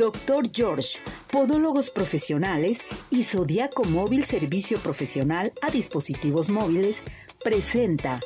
[0.00, 0.98] Doctor George,
[1.30, 2.78] Podólogos Profesionales
[3.10, 7.02] y Zodiaco Móvil Servicio Profesional a Dispositivos Móviles
[7.44, 8.18] presenta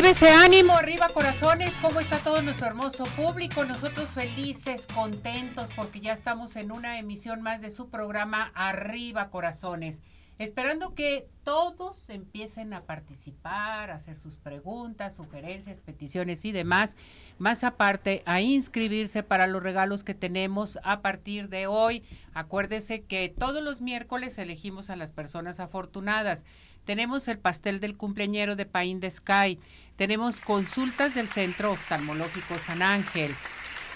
[0.00, 3.64] Arriba ese ánimo, arriba corazones, ¿cómo está todo nuestro hermoso público?
[3.64, 10.00] Nosotros felices, contentos, porque ya estamos en una emisión más de su programa Arriba Corazones.
[10.38, 16.94] Esperando que todos empiecen a participar, a hacer sus preguntas, sugerencias, peticiones y demás.
[17.38, 22.04] Más aparte, a inscribirse para los regalos que tenemos a partir de hoy.
[22.34, 26.44] Acuérdese que todos los miércoles elegimos a las personas afortunadas.
[26.84, 29.58] Tenemos el pastel del cumpleañero de Pain de Sky.
[29.96, 33.34] Tenemos consultas del Centro Oftalmológico San Ángel.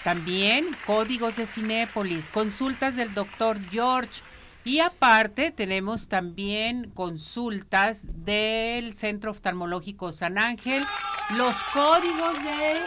[0.03, 4.23] También códigos de Cinépolis, consultas del doctor George.
[4.65, 10.85] Y aparte tenemos también consultas del Centro Oftalmológico San Ángel,
[11.37, 12.81] los códigos de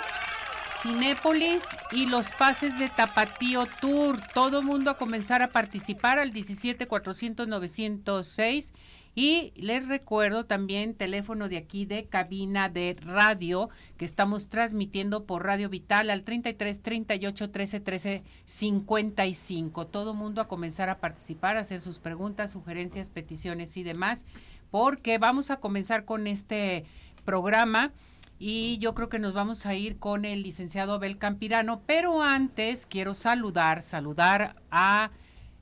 [0.81, 4.19] Cinépolis y los pases de Tapatío Tour.
[4.33, 8.73] Todo mundo a comenzar a participar al 17 400 906
[9.17, 15.43] y les recuerdo también teléfono de aquí de cabina de radio que estamos transmitiendo por
[15.43, 19.87] Radio Vital al 33 38 13 13 55.
[19.87, 24.23] Todo mundo a comenzar a participar, a hacer sus preguntas, sugerencias, peticiones y demás,
[24.69, 26.85] porque vamos a comenzar con este
[27.25, 27.93] programa
[28.37, 32.85] y yo creo que nos vamos a ir con el licenciado Abel Campirano, pero antes
[32.85, 35.09] quiero saludar, saludar a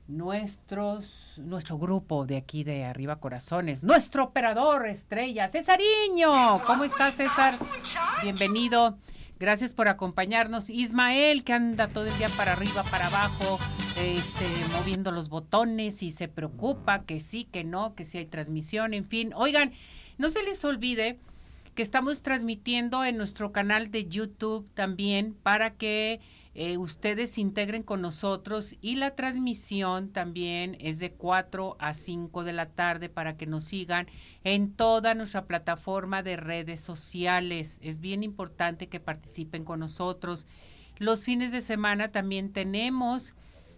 [0.08, 6.62] nuestros, nuestro grupo de aquí de Arriba Corazones, nuestro operador estrella, Césariño.
[6.66, 7.58] ¿Cómo estás, César?
[8.22, 8.98] Bienvenido.
[9.38, 10.70] Gracias por acompañarnos.
[10.70, 13.58] Ismael, que anda todo el día para arriba, para abajo,
[13.96, 18.94] este, moviendo los botones y se preocupa que sí, que no, que si hay transmisión,
[18.94, 19.32] en fin.
[19.34, 19.72] Oigan,
[20.16, 21.18] no se les olvide
[21.74, 26.20] que estamos transmitiendo en nuestro canal de YouTube también para que
[26.58, 32.54] eh, ustedes integren con nosotros y la transmisión también es de 4 a 5 de
[32.54, 34.06] la tarde para que nos sigan
[34.42, 37.78] en toda nuestra plataforma de redes sociales.
[37.82, 40.46] Es bien importante que participen con nosotros.
[40.96, 43.34] Los fines de semana también tenemos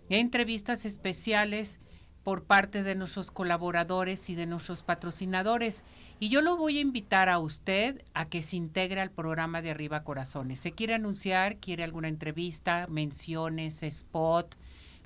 [0.08, 1.80] entrevistas especiales
[2.28, 5.82] por parte de nuestros colaboradores y de nuestros patrocinadores.
[6.20, 9.70] Y yo lo voy a invitar a usted a que se integre al programa de
[9.70, 10.60] Arriba Corazones.
[10.60, 11.56] ¿Se quiere anunciar?
[11.56, 12.86] ¿Quiere alguna entrevista?
[12.86, 14.56] Menciones, spot?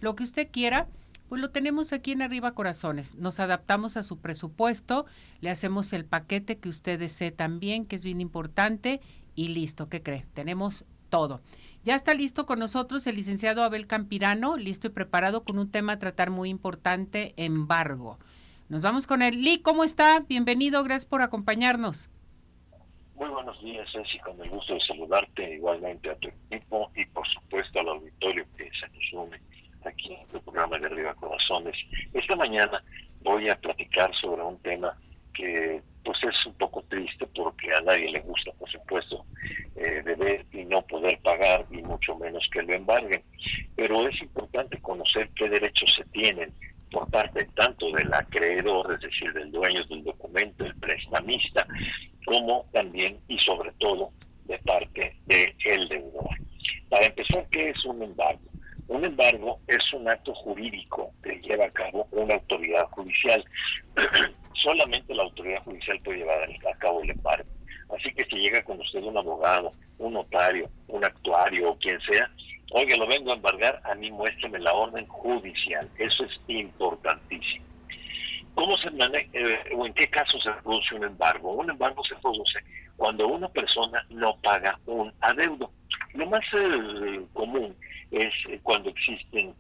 [0.01, 0.89] Lo que usted quiera,
[1.29, 3.15] pues lo tenemos aquí en Arriba Corazones.
[3.15, 5.07] Nos adaptamos a su presupuesto,
[5.41, 9.01] le hacemos el paquete que usted desee también, que es bien importante,
[9.37, 10.27] y listo, ¿qué cree?
[10.35, 11.41] Tenemos todo.
[11.85, 15.95] Ya está listo con nosotros el licenciado Abel Campirano, listo y preparado con un tema
[15.95, 18.21] a tratar muy importante, embargo.
[18.69, 19.43] Nos vamos con él.
[19.43, 20.21] Lee, ¿cómo está?
[20.29, 22.09] Bienvenido, gracias por acompañarnos.
[23.17, 27.27] Muy buenos días, Ceci, con el gusto de saludarte igualmente a tu equipo y por
[27.27, 29.41] supuesto al auditorio que se nos une
[29.85, 31.75] aquí en el programa de Arriba Corazones.
[32.15, 32.81] Esta mañana
[33.25, 34.97] voy a platicar sobre un tema
[35.35, 39.25] que pues es un poco triste porque a nadie le gusta, por supuesto,
[39.77, 43.23] eh, deber y no poder pagar, y mucho menos que lo embarguen.
[43.77, 46.53] Pero es importante conocer qué derechos se tienen
[46.91, 51.67] por parte tanto del acreedor, es decir, del dueño del documento, el prestamista,
[52.25, 54.11] como también y sobre todo
[54.45, 56.29] de parte del el deudor.
[56.91, 58.43] Para empezar, ¿qué es un embargo?
[58.89, 63.43] Un embargo es un acto jurídico que lleva a cabo una autoridad judicial.
[64.63, 67.49] Solamente la autoridad judicial puede llevar a cabo el embargo.
[67.97, 72.31] Así que si llega con usted un abogado, un notario, un actuario o quien sea,
[72.71, 75.91] oiga, lo vengo a embargar, a mí muéstrame la orden judicial.
[75.99, 77.67] Eso es importantísimo.
[78.55, 81.53] ¿Cómo se maneja eh, o en qué caso se produce un embargo?
[81.53, 82.61] Un embargo se produce
[82.97, 85.71] cuando una persona no paga un adeudo.
[86.15, 87.75] Lo más eh, común
[88.11, 88.33] es
[88.63, 89.55] cuando existen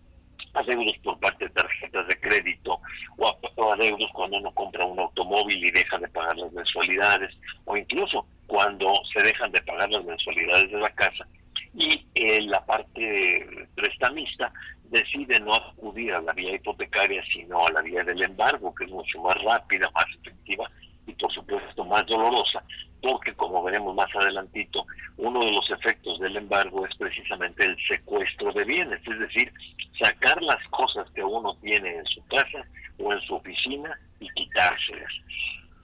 [0.55, 2.81] adeudos por parte de tarjetas de crédito
[3.17, 7.35] o, o, adeudos cuando uno compra un automóvil y deja de pagar las mensualidades
[7.65, 11.27] o incluso cuando responsabilidades de la casa
[11.75, 14.53] y eh, la parte prestamista
[14.91, 18.91] decide no acudir a la vía hipotecaria sino a la vía del embargo que es
[18.91, 20.71] mucho más rápida, más efectiva
[21.07, 22.63] y por supuesto más dolorosa
[23.03, 28.53] porque como veremos más adelantito, uno de los efectos del embargo es precisamente el secuestro
[28.53, 29.53] de bienes, es decir,
[30.01, 32.65] sacar las cosas que uno tiene en su casa
[32.99, 35.13] o en su oficina y quitárselas.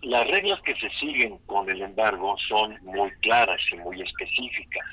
[0.03, 4.87] Las reglas que se siguen con el embargo son muy claras y muy específicas.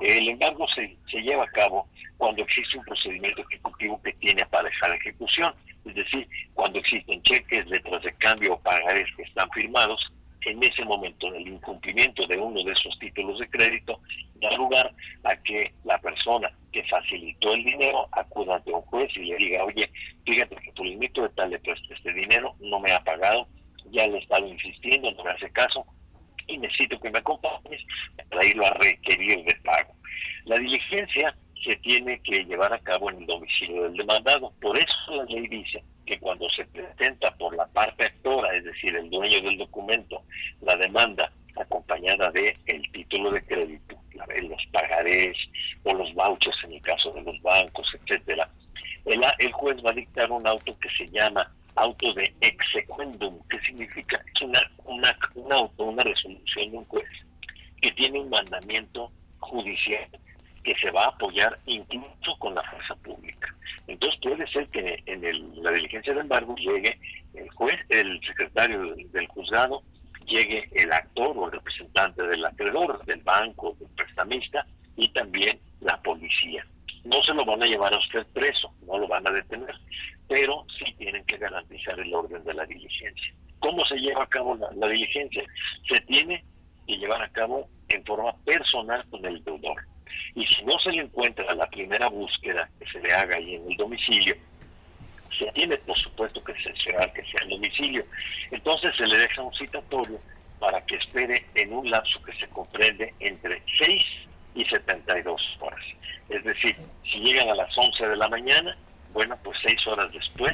[0.00, 1.88] El embargo se, se lleva a cabo
[2.18, 5.52] cuando existe un procedimiento ejecutivo que tiene aparejada ejecución,
[5.84, 10.00] es decir, cuando existen cheques, letras de cambio o pagares que están firmados
[10.46, 14.00] en ese momento el incumplimiento de uno de esos títulos de crédito
[14.34, 14.92] da lugar
[15.24, 19.64] a que la persona que facilitó el dinero acuda ante un juez y le diga,
[19.64, 19.90] oye,
[20.24, 23.46] fíjate que tu limito de tal le preste este dinero, no me ha pagado,
[23.90, 25.86] ya le he estado insistiendo, no me hace caso
[26.46, 27.82] y necesito que me acompañes
[28.28, 29.94] para irlo a requerir de pago.
[30.44, 34.52] La diligencia se tiene que llevar a cabo en el domicilio del demandado.
[34.60, 38.94] Por eso la ley dice que cuando se presenta por la parte actora, es decir,
[38.94, 40.22] el dueño del documento,
[40.60, 43.96] la demanda acompañada de el título de crédito,
[44.42, 45.36] los pagarés
[45.84, 48.48] o los vouchers en el caso de los bancos, etcétera,
[49.04, 54.22] el, juez va a dictar un auto que se llama auto de exequendum, que significa
[54.34, 57.08] es una, una, un auto, una resolución de un juez
[57.80, 59.10] que tiene un mandamiento
[59.40, 60.08] judicial
[60.62, 63.54] que se va a apoyar incluso con la fuerza pública.
[63.86, 66.98] Entonces puede ser que en la diligencia de embargo llegue
[67.34, 69.82] el juez, el secretario del, juzgado,
[70.26, 74.66] llegue el actor o el representante del acreedor, del banco, del prestamista
[74.96, 76.66] y también la policía.
[77.04, 79.74] No se lo van a llevar a usted preso, no lo van a detener,
[80.28, 83.34] pero sí tienen que garantizar el orden de la diligencia.
[83.58, 85.44] ¿Cómo se lleva a cabo la diligencia?
[85.86, 86.42] Se tiene
[86.86, 89.76] que llevar a cabo en forma personal con el deudor
[90.34, 93.70] y si no se le encuentra la primera búsqueda que se le haga ahí en
[93.70, 94.36] el domicilio,
[95.38, 98.04] se tiene por supuesto que seleccionar que sea el domicilio.
[98.50, 100.20] Entonces se le deja un citatorio
[100.58, 104.04] para que espere en un lapso que se comprende entre 6
[104.54, 105.84] y 72 horas.
[106.28, 108.76] Es decir, si llegan a las 11 de la mañana,
[109.12, 110.52] bueno, pues 6 horas después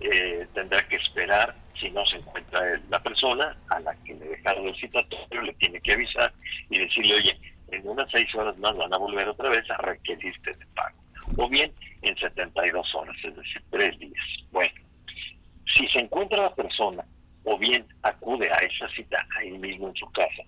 [0.00, 4.68] eh, tendrá que esperar si no se encuentra la persona a la que le dejaron
[4.68, 6.32] el citatorio, le tiene que avisar
[6.70, 7.38] y decirle, oye,
[7.68, 10.96] en unas seis horas más van a volver otra vez a requerirte de pago.
[11.36, 11.72] O bien
[12.02, 14.24] en 72 horas, es decir, tres días.
[14.50, 14.74] Bueno,
[15.74, 17.04] si se encuentra la persona
[17.44, 20.42] o bien acude a esa cita ahí mismo en su casa,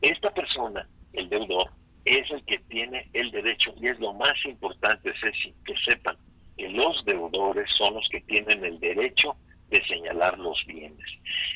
[0.00, 1.70] esta persona, el deudor,
[2.04, 6.16] es el que tiene el derecho, y es lo más importante, Ceci, que sepan
[6.56, 9.36] que los deudores son los que tienen el derecho
[9.70, 11.06] de señalar los bienes.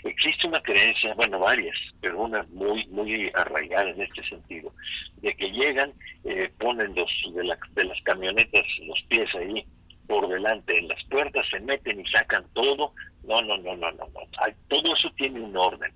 [0.04, 4.72] Existe una creencia, bueno, varias, pero una muy muy arraigada en este sentido,
[5.16, 5.92] de que llegan,
[6.24, 7.42] eh, ponen los de,
[7.74, 9.64] de las camionetas los pies ahí
[10.06, 12.92] por delante en las puertas, se meten y sacan todo.
[13.24, 14.20] No, no, no, no, no, no.
[14.68, 15.92] todo eso tiene un orden.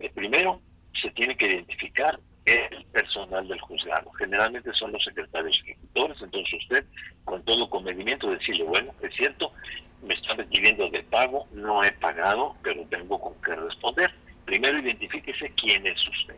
[0.00, 0.60] Eh, primero,
[1.00, 4.10] se tiene que identificar el personal del juzgado.
[4.12, 6.84] Generalmente son los secretarios ejecutores, entonces usted,
[7.24, 9.52] con todo comedimiento, decirle, bueno, es cierto,
[10.02, 14.12] me están recibiendo de pago, no he pagado, pero tengo con qué responder.
[14.44, 16.36] Primero identifíquese quién es usted.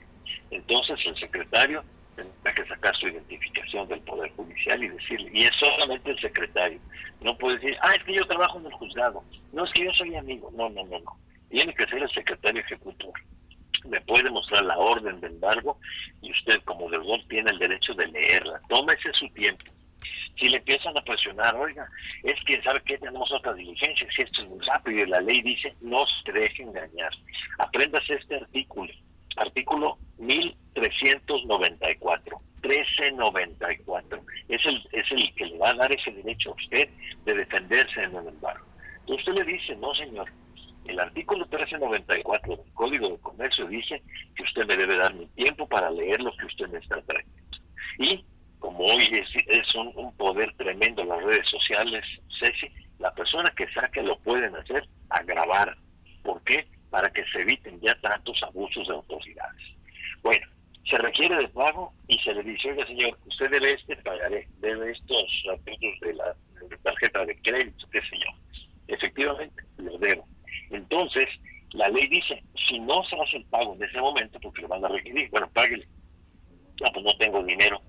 [0.50, 1.82] Entonces el secretario
[2.14, 6.78] tendrá que sacar su identificación del Poder Judicial y decirle, y es solamente el secretario.
[7.20, 9.24] No puede decir, ah, es que yo trabajo en el juzgado.
[9.52, 10.50] No, es que yo soy amigo.
[10.54, 11.16] No, no, no, no.
[11.48, 13.12] Tiene que ser el secretario ejecutor.
[13.88, 15.78] Me puede mostrar la orden de embargo
[16.22, 18.60] y usted como deudor tiene el derecho de leerla.
[18.68, 19.64] Tómese su tiempo
[20.38, 21.88] si le empiezan a presionar, oiga,
[22.22, 22.96] es que, ¿sabe qué?
[22.98, 26.62] Tenemos otra diligencia, si esto es muy rápido y la ley dice, no se deje
[26.62, 27.10] engañar.
[27.58, 28.92] Apréndase este artículo,
[29.36, 32.40] artículo 1394.
[32.62, 34.22] 1394.
[34.48, 36.88] Es el, es el que le va a dar ese derecho a usted
[37.24, 38.64] de defenderse en un embargo.
[39.00, 40.30] Entonces usted le dice, no señor,
[40.86, 44.02] el artículo 1394 del Código de Comercio dice
[44.34, 47.34] que usted me debe dar mi tiempo para leer lo que usted me está trayendo.
[47.98, 48.24] Y
[48.64, 52.02] como hoy es, un, poder tremendo las redes sociales,
[52.40, 52.66] Ceci,
[52.98, 55.76] la persona que saque lo pueden hacer agravar.
[56.22, 56.66] ¿Por qué?
[56.88, 59.62] Para que se eviten ya tantos abusos de autoridades.
[60.22, 60.46] Bueno,
[60.88, 64.92] se requiere de pago y se le dice, oiga señor, usted debe este, pagaré, debe
[64.92, 66.34] estos apuntes de la
[66.82, 68.16] tarjeta de crédito, qué sé.
[68.88, 70.26] Efectivamente, lo debo.
[70.70, 71.26] Entonces,
[71.72, 74.86] la ley dice, si no se hace el pago en ese momento, porque lo van
[74.86, 75.86] a requerir, bueno, páguele.
[76.80, 77.80] No, pues no tengo dinero.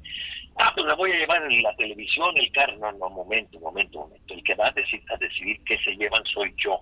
[0.57, 2.77] Ah, pues me voy a llevar la televisión, el carro.
[2.77, 4.33] No, no, momento, momento, momento.
[4.33, 6.79] El que va a, decidir qué se llevan soy yo.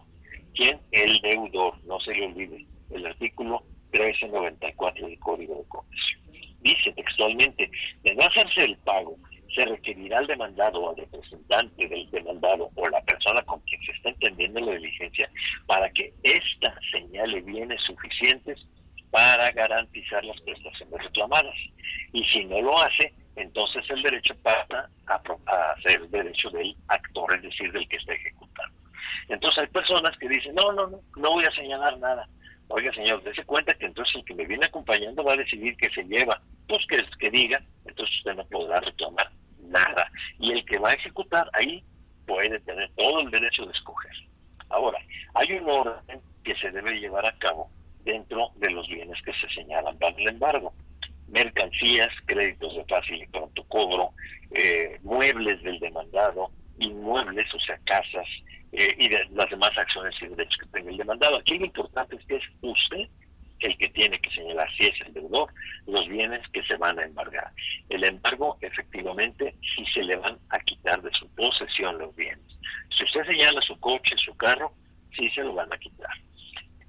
[0.54, 0.80] ¿Quién?
[0.92, 2.66] El deudor, no se le olvide.
[2.92, 6.20] El artículo 1394 del Código de Comercio.
[6.62, 7.70] Dice textualmente,
[8.04, 9.18] de no hacerse el pago,
[9.54, 13.92] se requerirá al demandado o al representante del demandado o la persona con quien se
[13.92, 15.30] está entendiendo la diligencia
[15.68, 18.66] para que ésta señale bienes suficientes
[19.14, 21.56] para garantizar las prestaciones reclamadas.
[22.14, 27.36] Y si no lo hace, entonces el derecho pasa a, a ser derecho del actor,
[27.36, 28.76] es decir, del que está ejecutando.
[29.30, 32.28] Entonces hay personas que dicen, no, no, no, no voy a señalar nada.
[32.70, 35.92] Oiga, señor, dése cuenta que entonces el que me viene acompañando va a decidir que
[35.92, 36.42] se lleva.
[36.68, 40.10] Pues que, que diga, entonces usted no podrá reclamar nada.
[40.40, 41.84] Y el que va a ejecutar ahí
[42.26, 44.16] puede tener todo el derecho de escoger.
[44.70, 44.98] Ahora,
[45.36, 47.70] hay un orden que se debe llevar a cabo
[48.04, 50.74] dentro de los bienes que se señalan para el embargo.
[51.28, 54.12] Mercancías, créditos de fácil y pronto cobro,
[54.52, 58.28] eh, muebles del demandado, inmuebles, o sea, casas,
[58.72, 61.38] eh, y de las demás acciones y derechos que tenga el demandado.
[61.38, 63.08] Aquí lo importante es que es usted
[63.64, 65.52] el que tiene que señalar, si es el deudor,
[65.88, 67.52] los bienes que se van a embargar.
[67.90, 72.44] El embargo, efectivamente, si se le van a quitar de su posesión los bienes.
[72.96, 74.74] Si usted señala su coche, su carro,
[75.18, 76.12] sí se lo van a quitar.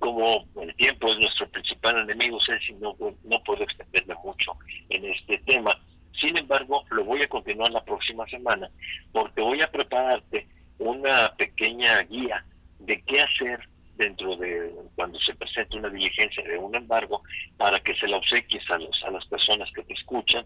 [0.05, 4.53] Como el tiempo es nuestro principal enemigo, si no, no puedo extenderme mucho
[4.91, 5.71] en este tema.
[6.21, 8.69] Sin embargo, lo voy a continuar la próxima semana
[9.13, 10.47] porque voy a prepararte
[10.79, 12.45] una pequeña guía
[12.81, 17.23] de qué hacer dentro de cuando se presenta una diligencia de un embargo
[17.57, 20.45] para que se la obsequies a, los, a las personas que te escuchan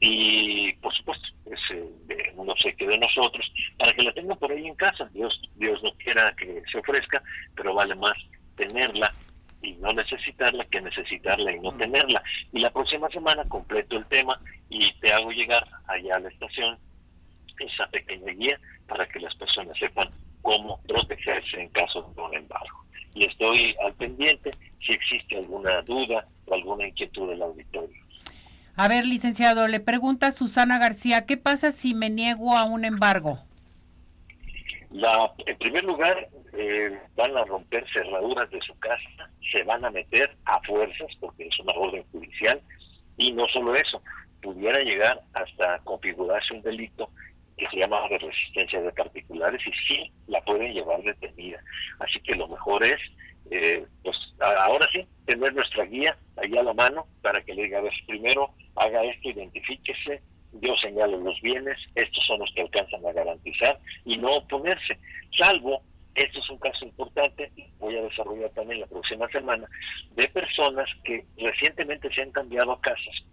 [0.00, 4.66] y por supuesto es eh, un obsequio de nosotros para que la tengan por ahí
[4.66, 7.22] en casa Dios Dios no quiera que se ofrezca
[7.54, 8.14] pero vale más
[8.56, 9.12] tenerla
[9.62, 11.78] y no necesitarla que necesitarla y no mm.
[11.78, 16.28] tenerla y la próxima semana completo el tema y te hago llegar allá a la
[16.28, 16.78] estación
[17.58, 20.08] esa pequeña guía para que las personas sepan
[20.42, 22.84] cómo protegerse en caso de un embargo.
[23.14, 24.50] Y estoy al pendiente
[24.84, 28.04] si existe alguna duda o alguna inquietud del auditorio.
[28.76, 33.38] A ver, licenciado, le pregunta Susana García, ¿qué pasa si me niego a un embargo?
[34.94, 39.90] La, en primer lugar, eh, van a romper cerraduras de su casa, se van a
[39.90, 42.62] meter a fuerzas, porque es una orden judicial,
[43.18, 44.00] y no solo eso,
[44.40, 47.10] pudiera llegar hasta configurarse un delito
[47.58, 51.60] que se llama de resistencia de particulares y sí la pueden llevar detenida.
[51.98, 53.00] Así que lo mejor es,
[53.50, 57.78] eh, pues ahora sí, tener nuestra guía ahí a la mano para que le diga,
[57.78, 60.22] a ver, primero haga esto, identifíquese,
[60.60, 64.98] yo señalo los bienes, estos son los que alcanzan a garantizar y no oponerse,
[65.36, 65.82] salvo,
[66.14, 69.68] esto es un caso importante, voy a desarrollar también la próxima semana,
[70.14, 73.24] de personas que recientemente se han cambiado a casas,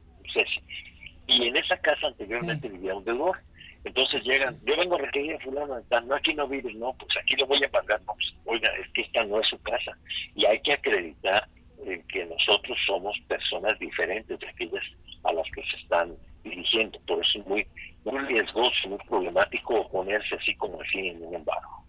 [1.27, 3.37] y en esa casa anteriormente vivía un deudor
[3.83, 7.35] entonces llegan, yo vengo a requerir a fulano, no, aquí no vives, no, pues aquí
[7.37, 9.97] lo voy a pagar, no, pues, oiga, es que esta no es su casa.
[10.35, 11.47] Y hay que acreditar
[11.85, 14.83] eh, que nosotros somos personas diferentes de aquellas
[15.23, 16.99] a las que se están dirigiendo.
[17.07, 17.67] Por eso es muy,
[18.05, 21.83] muy riesgoso, muy problemático ponerse así como así en un embargo.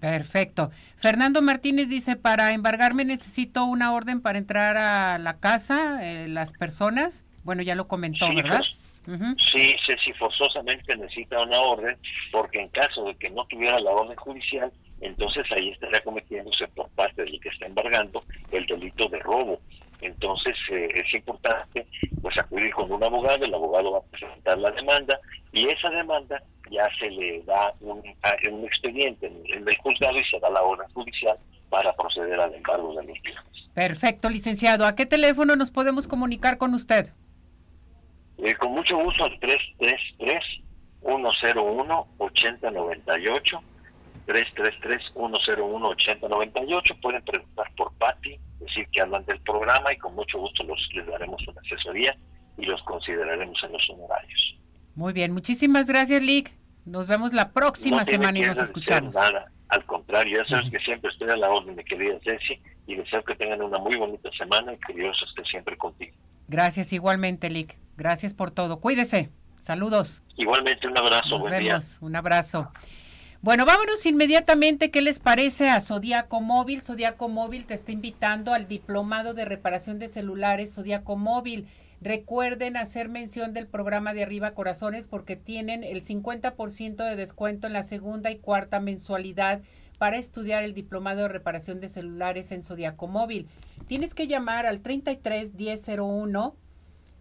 [0.00, 0.70] Perfecto.
[0.96, 6.52] Fernando Martínez dice, para embargarme necesito una orden para entrar a la casa, eh, las
[6.52, 7.24] personas.
[7.44, 8.58] Bueno, ya lo comentó, ¿verdad?
[8.58, 8.76] Pues,
[9.38, 11.96] Sí, si forzosamente necesita una orden,
[12.30, 16.88] porque en caso de que no tuviera la orden judicial, entonces ahí estaría cometiéndose por
[16.90, 19.60] parte del que está embargando el delito de robo.
[20.00, 21.86] Entonces eh, es importante
[22.22, 25.18] pues acudir con un abogado, el abogado va a presentar la demanda
[25.52, 30.38] y esa demanda ya se le da un, un expediente en, el juzgado y se
[30.38, 31.36] da la orden judicial
[31.68, 33.44] para proceder al embargo de los bienes.
[33.74, 34.86] Perfecto, licenciado.
[34.86, 37.12] ¿A qué teléfono nos podemos comunicar con usted?
[38.38, 39.38] Eh, con mucho gusto al
[41.02, 43.60] 333-101-8098.
[44.30, 47.00] 333-101-8098.
[47.00, 51.06] Pueden preguntar por Patti, decir que hablan del programa y con mucho gusto los, les
[51.06, 52.16] daremos una asesoría
[52.56, 54.56] y los consideraremos en los honorarios.
[54.94, 56.54] Muy bien, muchísimas gracias, Lick.
[56.84, 59.12] Nos vemos la próxima semana y nos escuchamos.
[59.14, 62.96] Nada, al contrario, ya sabes que siempre estoy a la orden, mi querida Ceci, y
[62.96, 66.16] deseo que tengan una muy bonita semana y que Dios esté siempre contigo.
[66.48, 67.76] Gracias igualmente, Lick.
[67.96, 68.80] Gracias por todo.
[68.80, 69.30] Cuídese.
[69.60, 70.22] Saludos.
[70.36, 71.38] Igualmente un abrazo.
[71.38, 71.98] Nos vemos.
[72.00, 72.72] Un abrazo.
[73.42, 74.90] Bueno, vámonos inmediatamente.
[74.90, 76.82] ¿Qué les parece a Zodiaco Móvil?
[76.82, 81.66] Zodiaco Móvil te está invitando al diplomado de reparación de celulares Zodiaco Móvil.
[82.02, 87.72] Recuerden hacer mención del programa de Arriba Corazones porque tienen el 50% de descuento en
[87.72, 89.62] la segunda y cuarta mensualidad
[89.96, 93.48] para estudiar el diplomado de reparación de celulares en Zodiaco Móvil.
[93.86, 96.56] Tienes que llamar al 33 1001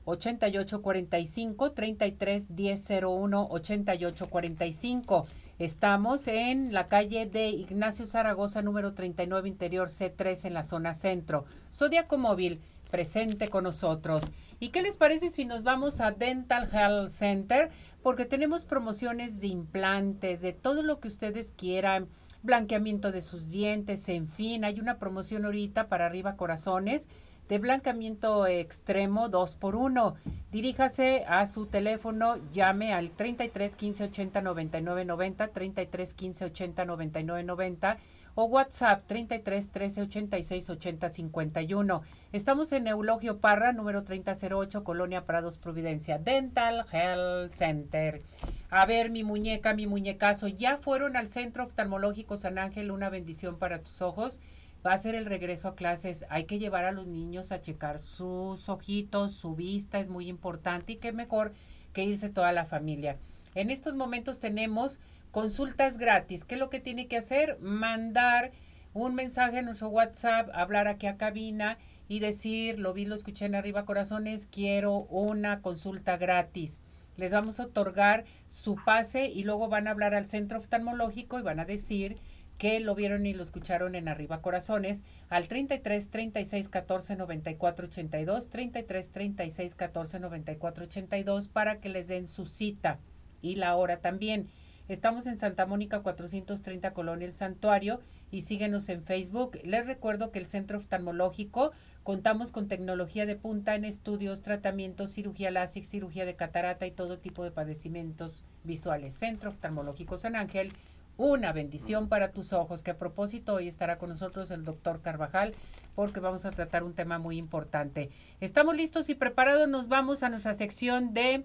[0.03, 5.27] 8845 33 1001 8845.
[5.60, 11.46] Estamos en la calle de Ignacio Zaragoza número 39 interior C3 en la zona centro.
[11.74, 14.24] Zodiaco Móvil presente con nosotros.
[14.62, 17.70] ¿Y qué les parece si nos vamos a Dental Health Center?
[18.01, 22.08] porque tenemos promociones de implantes, de todo lo que ustedes quieran,
[22.44, 27.08] blanqueamiento de sus dientes, en fin, hay una promoción ahorita para arriba corazones
[27.50, 30.15] de blanqueamiento extremo 2 por 1
[30.51, 37.44] Diríjase a su teléfono, llame al 33 15 80 99 90, 33 15 80 99
[37.44, 37.98] 90
[38.34, 42.01] o WhatsApp 33 13 86 80 51.
[42.32, 46.18] Estamos en Eulogio Parra, número 3008, Colonia Prados, Providencia.
[46.18, 48.24] Dental Health Center.
[48.72, 53.60] A ver, mi muñeca, mi muñecazo, ya fueron al Centro Oftalmológico San Ángel, una bendición
[53.60, 54.39] para tus ojos.
[54.86, 56.25] Va a ser el regreso a clases.
[56.29, 60.93] Hay que llevar a los niños a checar sus ojitos, su vista es muy importante
[60.93, 61.53] y qué mejor
[61.93, 63.17] que irse toda la familia.
[63.55, 65.00] En estos momentos tenemos
[65.31, 66.43] Consultas gratis.
[66.43, 67.59] ¿Qué es lo que tiene que hacer?
[67.59, 68.51] Mandar
[68.93, 73.45] un mensaje a nuestro WhatsApp, hablar aquí a cabina y decir, lo vi, lo escuché
[73.45, 76.79] en arriba corazones, quiero una consulta gratis.
[77.15, 81.43] Les vamos a otorgar su pase y luego van a hablar al centro oftalmológico y
[81.43, 82.17] van a decir
[82.60, 88.50] que lo vieron y lo escucharon en Arriba Corazones al 33 36 14 94 82
[88.50, 93.00] 33 36 14 94 82 para que les den su cita
[93.42, 94.50] y la hora también.
[94.89, 99.58] Estamos en Santa Mónica 430 Colonia El Santuario y síguenos en Facebook.
[99.63, 101.72] Les recuerdo que el Centro Oftalmológico
[102.04, 107.20] contamos con tecnología de punta en estudios, tratamientos, cirugía láser, cirugía de catarata y todo
[107.20, 109.13] tipo de padecimientos visuales.
[109.13, 110.74] Centro Oftalmológico San Ángel,
[111.19, 115.53] una bendición para tus ojos, que a propósito hoy estará con nosotros el doctor Carvajal
[115.93, 118.09] porque vamos a tratar un tema muy importante.
[118.39, 121.43] Estamos listos y preparados, nos vamos a nuestra sección de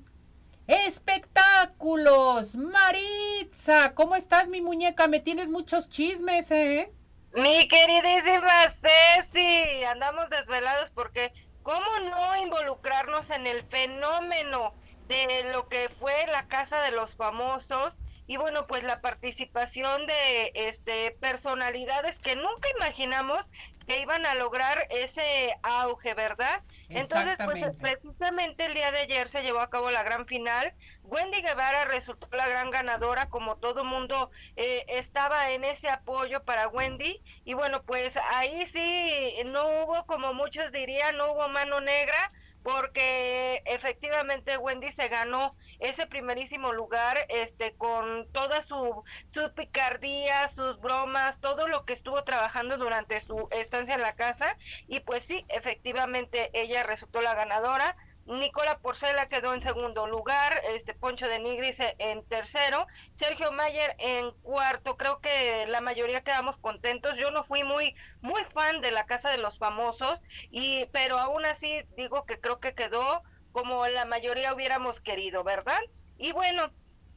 [0.69, 2.55] Espectáculos.
[2.55, 5.09] Maritza, ¿cómo estás, mi muñeca?
[5.09, 6.93] Me tienes muchos chismes, ¿eh?
[7.35, 11.33] Mi queridísima Ceci, andamos desvelados porque
[11.65, 14.73] ¿cómo no involucrarnos en el fenómeno
[15.09, 17.99] de lo que fue la Casa de los Famosos?
[18.27, 23.51] Y bueno, pues la participación de este personalidades que nunca imaginamos
[23.87, 26.63] que iban a lograr ese auge, ¿verdad?
[26.89, 30.73] Entonces, pues precisamente el día de ayer se llevó a cabo la gran final.
[31.03, 36.69] Wendy Guevara resultó la gran ganadora, como todo mundo eh, estaba en ese apoyo para
[36.69, 37.21] Wendy.
[37.45, 42.33] Y bueno, pues ahí sí no hubo, como muchos dirían, no hubo mano negra
[42.65, 50.81] porque efectivamente Wendy se ganó ese primerísimo lugar este con toda su su picardía, sus
[50.81, 54.57] bromas, todo lo que estuvo trabajando durante su estancia en la casa
[54.89, 57.97] y pues sí, efectivamente ella resultó la ganadora.
[58.27, 64.31] Nicola Porcela quedó en segundo lugar, este Poncho de Nigris en tercero, Sergio Mayer en
[64.43, 64.97] cuarto.
[64.97, 67.17] Creo que la mayoría quedamos contentos.
[67.17, 71.45] Yo no fui muy muy fan de la Casa de los Famosos y pero aún
[71.45, 75.81] así digo que creo que quedó como la mayoría hubiéramos querido, ¿verdad?
[76.17, 76.73] Y bueno,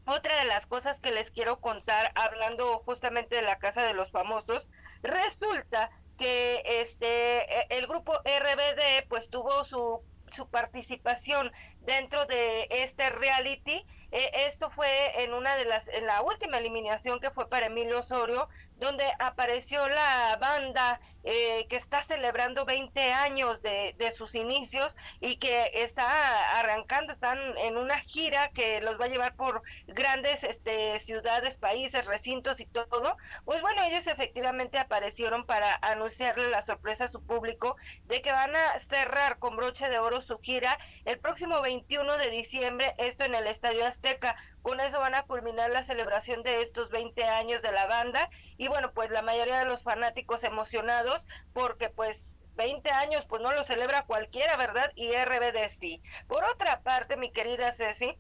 [0.06, 4.12] otra de las cosas que les quiero contar hablando justamente de la Casa de los
[4.12, 4.70] Famosos,
[5.02, 13.10] resulta que este e, el grupo RBD pues tuvo su su participación dentro de este
[13.10, 13.86] reality.
[14.12, 18.00] Eh, esto fue en una de las, en la última eliminación que fue para Emilio
[18.00, 24.96] Osorio, donde apareció la banda eh, que está celebrando 20 años de, de, sus inicios
[25.20, 30.43] y que está arrancando, están en una gira que los va a llevar por grandes
[30.43, 33.17] este, ciudades, países, recintos y todo.
[33.43, 38.56] Pues bueno, ellos efectivamente aparecieron para anunciarle la sorpresa a su público de que van
[38.56, 43.36] a cerrar con broche de oro su gira el próximo 21 de diciembre, esto en
[43.36, 44.36] el Estadio Azteca.
[44.62, 48.68] Con eso van a culminar la celebración de estos 20 años de la banda y
[48.68, 53.64] bueno, pues la mayoría de los fanáticos emocionados porque pues 20 años pues no lo
[53.64, 54.92] celebra cualquiera, ¿verdad?
[54.96, 56.02] Y RBD sí.
[56.28, 58.20] Por otra parte, mi querida Ceci,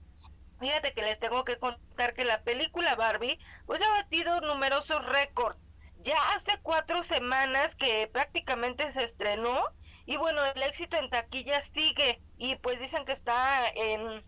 [0.59, 5.59] fíjate que les tengo que contar que la película Barbie pues ha batido numerosos récords.
[5.99, 9.63] Ya hace cuatro semanas que prácticamente se estrenó
[10.05, 14.23] y bueno, el éxito en taquilla sigue y pues dicen que está en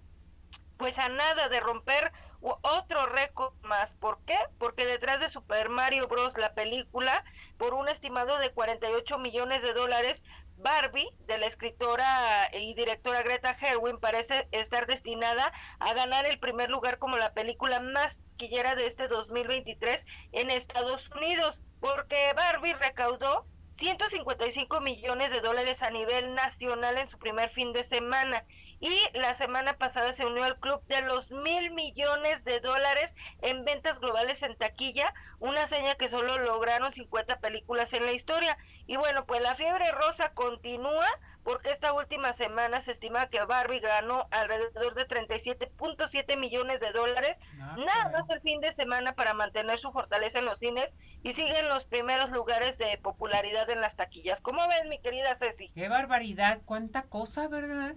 [0.79, 3.93] pues a nada de romper otro récord más.
[3.95, 4.37] ¿Por qué?
[4.57, 6.37] Porque detrás de Super Mario Bros.
[6.37, 7.25] la película,
[7.57, 10.23] por un estimado de 48 millones de dólares,
[10.55, 16.69] Barbie, de la escritora y directora Greta Gerwin, parece estar destinada a ganar el primer
[16.69, 23.45] lugar como la película más quillera de este 2023 en Estados Unidos, porque Barbie recaudó
[23.71, 28.45] 155 millones de dólares a nivel nacional en su primer fin de semana
[28.79, 33.65] y la semana pasada se unió al club de los mil millones de dólares en
[33.65, 38.57] ventas globales en taquilla, una seña que solo lograron 50 películas en la historia.
[38.87, 41.07] Y bueno, pues la fiebre rosa continúa
[41.43, 47.39] porque esta última semana se estima que Barbie ganó alrededor de 37.7 millones de dólares,
[47.61, 51.33] ah, nada más el fin de semana para mantener su fortaleza en los cines y
[51.33, 54.41] sigue en los primeros lugares de popularidad en las taquillas.
[54.41, 55.69] ¿Cómo ves, mi querida Ceci?
[55.69, 57.95] Qué barbaridad, cuánta cosa, ¿verdad?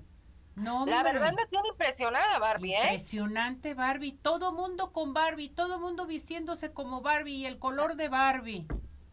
[0.54, 2.80] No, la verdad me tiene impresionada Barbie, ¿eh?
[2.82, 8.08] Impresionante Barbie, todo mundo con Barbie, todo mundo vistiéndose como Barbie y el color de
[8.08, 8.66] Barbie.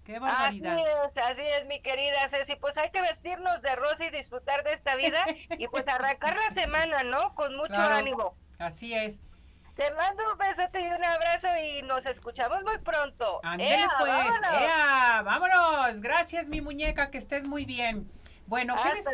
[0.04, 0.74] Qué barbaridad.
[0.74, 2.56] Así es, así es, mi querida Ceci.
[2.56, 5.24] Pues hay que vestirnos de rosa y disfrutar de esta vida
[5.58, 7.36] y pues arrancar la semana, ¿no?
[7.36, 8.36] Con mucho ánimo.
[8.58, 9.20] Así es.
[9.76, 13.40] Te mando un besote y un abrazo y nos escuchamos muy pronto.
[13.44, 15.26] Ándale pues, vámonos.
[15.26, 16.02] vámonos.
[16.02, 18.12] Gracias, mi muñeca, que estés muy bien.
[18.50, 19.06] Bueno, ¿qué les...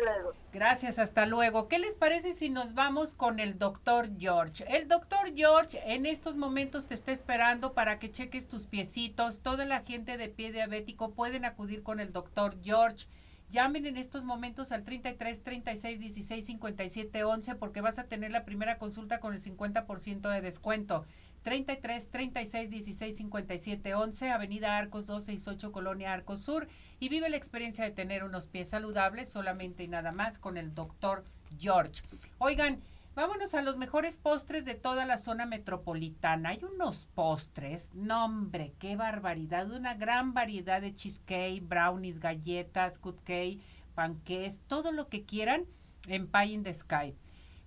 [0.50, 1.68] gracias, hasta luego.
[1.68, 4.64] ¿Qué les parece si nos vamos con el doctor George?
[4.66, 9.40] El doctor George en estos momentos te está esperando para que cheques tus piecitos.
[9.40, 13.08] Toda la gente de pie diabético pueden acudir con el doctor George.
[13.50, 18.46] Llamen en estos momentos al 33 36 16 57 11 porque vas a tener la
[18.46, 21.04] primera consulta con el 50% de descuento.
[21.42, 26.66] 33 36 16 57 11, Avenida Arcos 268, Colonia Arcos Sur,
[26.98, 30.74] y vive la experiencia de tener unos pies saludables solamente y nada más con el
[30.74, 31.24] doctor
[31.58, 32.02] George.
[32.38, 32.80] Oigan,
[33.14, 36.50] vámonos a los mejores postres de toda la zona metropolitana.
[36.50, 43.60] Hay unos postres, no hombre, qué barbaridad, una gran variedad de cheesecake, brownies, galletas, cupcake,
[43.94, 45.64] panqués, todo lo que quieran
[46.08, 47.14] en Pie in the Sky.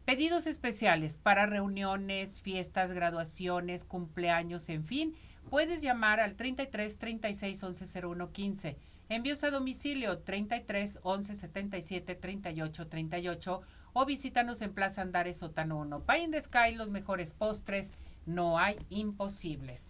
[0.05, 5.15] Pedidos especiales para reuniones, fiestas, graduaciones, cumpleaños, en fin.
[5.51, 8.77] Puedes llamar al 33 36 11 01 15.
[9.11, 13.61] Envíos a domicilio 33 11 77 38 38
[13.93, 16.05] o visítanos en Plaza Andares Sótano 1.
[16.05, 17.91] Pie in the Sky, los mejores postres,
[18.27, 19.89] no hay imposibles.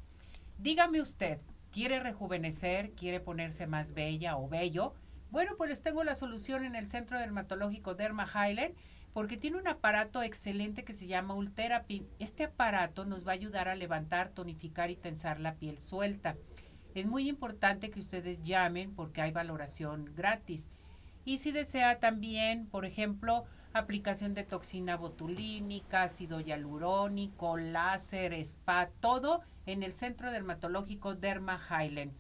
[0.57, 2.91] Dígame usted, ¿quiere rejuvenecer?
[2.91, 4.93] ¿Quiere ponerse más bella o bello?
[5.31, 8.73] Bueno, pues les tengo la solución en el Centro Dermatológico Derma Highland
[9.11, 12.05] porque tiene un aparato excelente que se llama Ultherapy.
[12.19, 16.37] Este aparato nos va a ayudar a levantar, tonificar y tensar la piel suelta.
[16.95, 20.67] Es muy importante que ustedes llamen porque hay valoración gratis.
[21.23, 29.41] Y si desea también, por ejemplo, aplicación de toxina botulínica, ácido hialurónico, láser, spa, todo
[29.65, 32.11] en el Centro Dermatológico Derma Highland.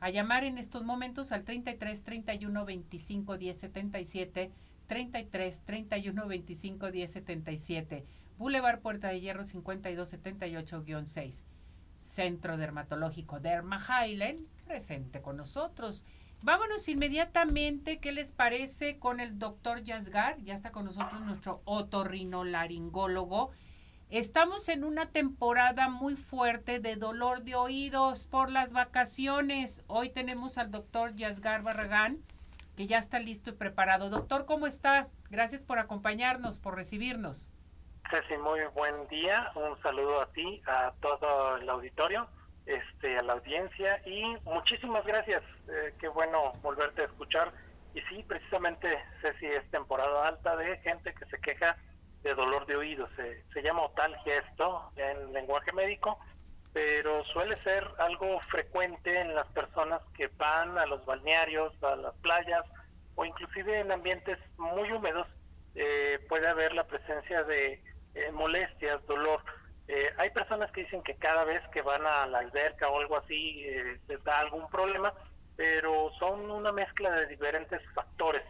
[0.00, 4.50] A llamar en estos momentos al 33 31 25 10 77
[4.86, 8.04] 33 31 25 10 77.
[8.38, 11.42] Boulevard Puerta de Hierro 52 78-6.
[12.14, 16.04] Centro Dermatológico Derma Highland, presente con nosotros.
[16.42, 20.40] Vámonos inmediatamente, ¿qué les parece con el doctor Yasgar?
[20.42, 23.50] Ya está con nosotros nuestro otorrinolaringólogo.
[24.10, 29.82] Estamos en una temporada muy fuerte de dolor de oídos por las vacaciones.
[29.88, 32.18] Hoy tenemos al doctor Yasgar Barragán
[32.76, 34.10] que ya está listo y preparado.
[34.10, 35.08] Doctor, ¿cómo está?
[35.30, 37.48] Gracias por acompañarnos, por recibirnos.
[38.10, 39.50] Ceci, muy buen día.
[39.54, 42.28] Un saludo a ti, a todo el auditorio,
[42.66, 45.42] este, a la audiencia y muchísimas gracias.
[45.68, 47.52] Eh, qué bueno volverte a escuchar.
[47.94, 51.76] Y sí, precisamente, Ceci, es temporada alta de gente que se queja
[52.22, 53.08] de dolor de oído.
[53.16, 56.18] Se, llama otalgia esto en lenguaje médico
[56.74, 62.14] pero suele ser algo frecuente en las personas que van a los balnearios, a las
[62.16, 62.64] playas
[63.14, 65.28] o inclusive en ambientes muy húmedos
[65.76, 67.80] eh, puede haber la presencia de
[68.14, 69.40] eh, molestias, dolor.
[69.88, 73.16] Eh, hay personas que dicen que cada vez que van a la alberca o algo
[73.16, 73.64] así
[74.08, 75.12] les da algún problema,
[75.56, 78.42] pero son una mezcla de diferentes factores.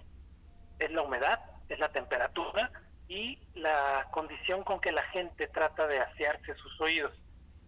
[0.79, 2.71] Es la humedad, es la temperatura
[3.09, 7.13] y la condición con que la gente trata de asearse sus oídos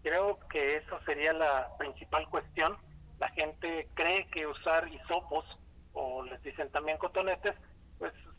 [0.07, 2.77] Creo que eso sería la principal cuestión.
[3.19, 5.43] La gente cree que usar hisopos,
[5.91, 7.55] o les dicen también cotonetes,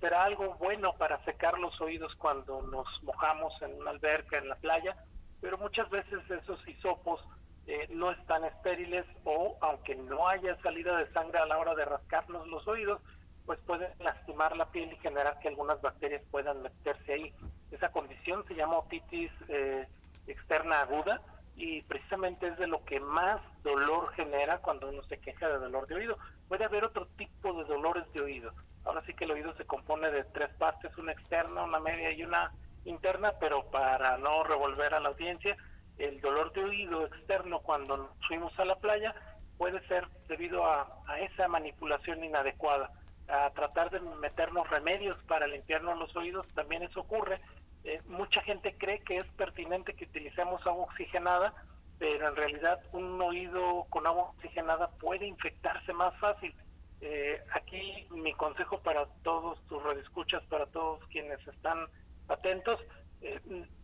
[0.01, 4.57] será algo bueno para secar los oídos cuando nos mojamos en una alberca, en la
[4.57, 4.97] playa,
[5.41, 7.21] pero muchas veces esos hisopos
[7.67, 11.85] eh, no están estériles o aunque no haya salida de sangre a la hora de
[11.85, 13.01] rascarnos los oídos,
[13.45, 17.35] pues pueden lastimar la piel y generar que algunas bacterias puedan meterse ahí.
[17.71, 19.87] Esa condición se llama otitis eh,
[20.27, 21.21] externa aguda
[21.57, 25.87] y precisamente es de lo que más dolor genera cuando uno se queja de dolor
[25.89, 26.19] de oído.
[26.47, 28.53] Puede haber otro tipo de dolores de oído.
[28.89, 32.23] Ahora sí que el oído se compone de tres partes, una externa, una media y
[32.23, 32.51] una
[32.87, 35.59] interna, pero para no revolver a la audiencia,
[35.99, 39.15] el dolor de oído externo cuando nos fuimos a la playa
[39.59, 40.89] puede ser debido a,
[41.21, 42.91] esa manipulación inadecuada,
[43.29, 47.43] a tratar de meternos remedios para limpiarnos los oídos, también eso ocurre,
[47.85, 51.53] eh, mucha gente cree que es pertinente que utilicemos agua oxigenada,
[51.99, 56.55] pero en realidad un oído con agua oxigenada puede infectarse más fácil.
[57.01, 61.87] Eh, aquí mi consejo para todos tus redescuchas, para todos quienes están
[62.29, 62.81] atentos,
[63.21, 63.41] eh,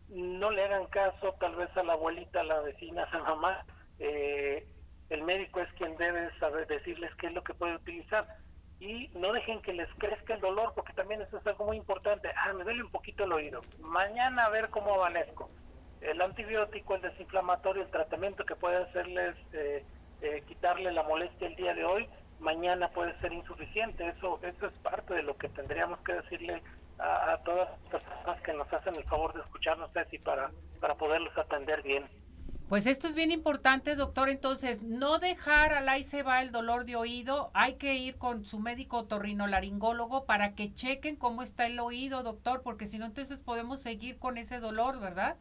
[0.09, 3.67] no le hagan caso tal vez a la abuelita, a la vecina, a la mamá.
[3.99, 4.67] Eh,
[5.11, 8.27] el médico es quien debe saber decirles qué es lo que puede utilizar
[8.81, 12.31] y no dejen que les crezca el dolor porque también eso es algo muy importante.
[12.37, 13.61] Ah, me duele un poquito el oído.
[13.81, 15.51] Mañana a ver cómo amanezco.
[16.01, 19.85] El antibiótico, el desinflamatorio, el tratamiento que puede hacerles eh,
[20.21, 22.09] eh, quitarle la molestia el día de hoy,
[22.45, 24.07] mañana puede ser insuficiente.
[24.07, 26.63] Eso, eso es parte de lo que tendríamos que decirle
[26.99, 31.37] a, todas las personas que nos hacen el favor de escucharnos, y para, para poderlos
[31.37, 32.05] atender bien.
[32.69, 34.29] Pues esto es bien importante, doctor.
[34.29, 37.51] Entonces, no dejar al ahí se va el dolor de oído.
[37.55, 42.63] Hay que ir con su médico otorrinolaringólogo para que chequen cómo está el oído, doctor,
[42.63, 45.37] porque si no, entonces podemos seguir con ese dolor, ¿verdad?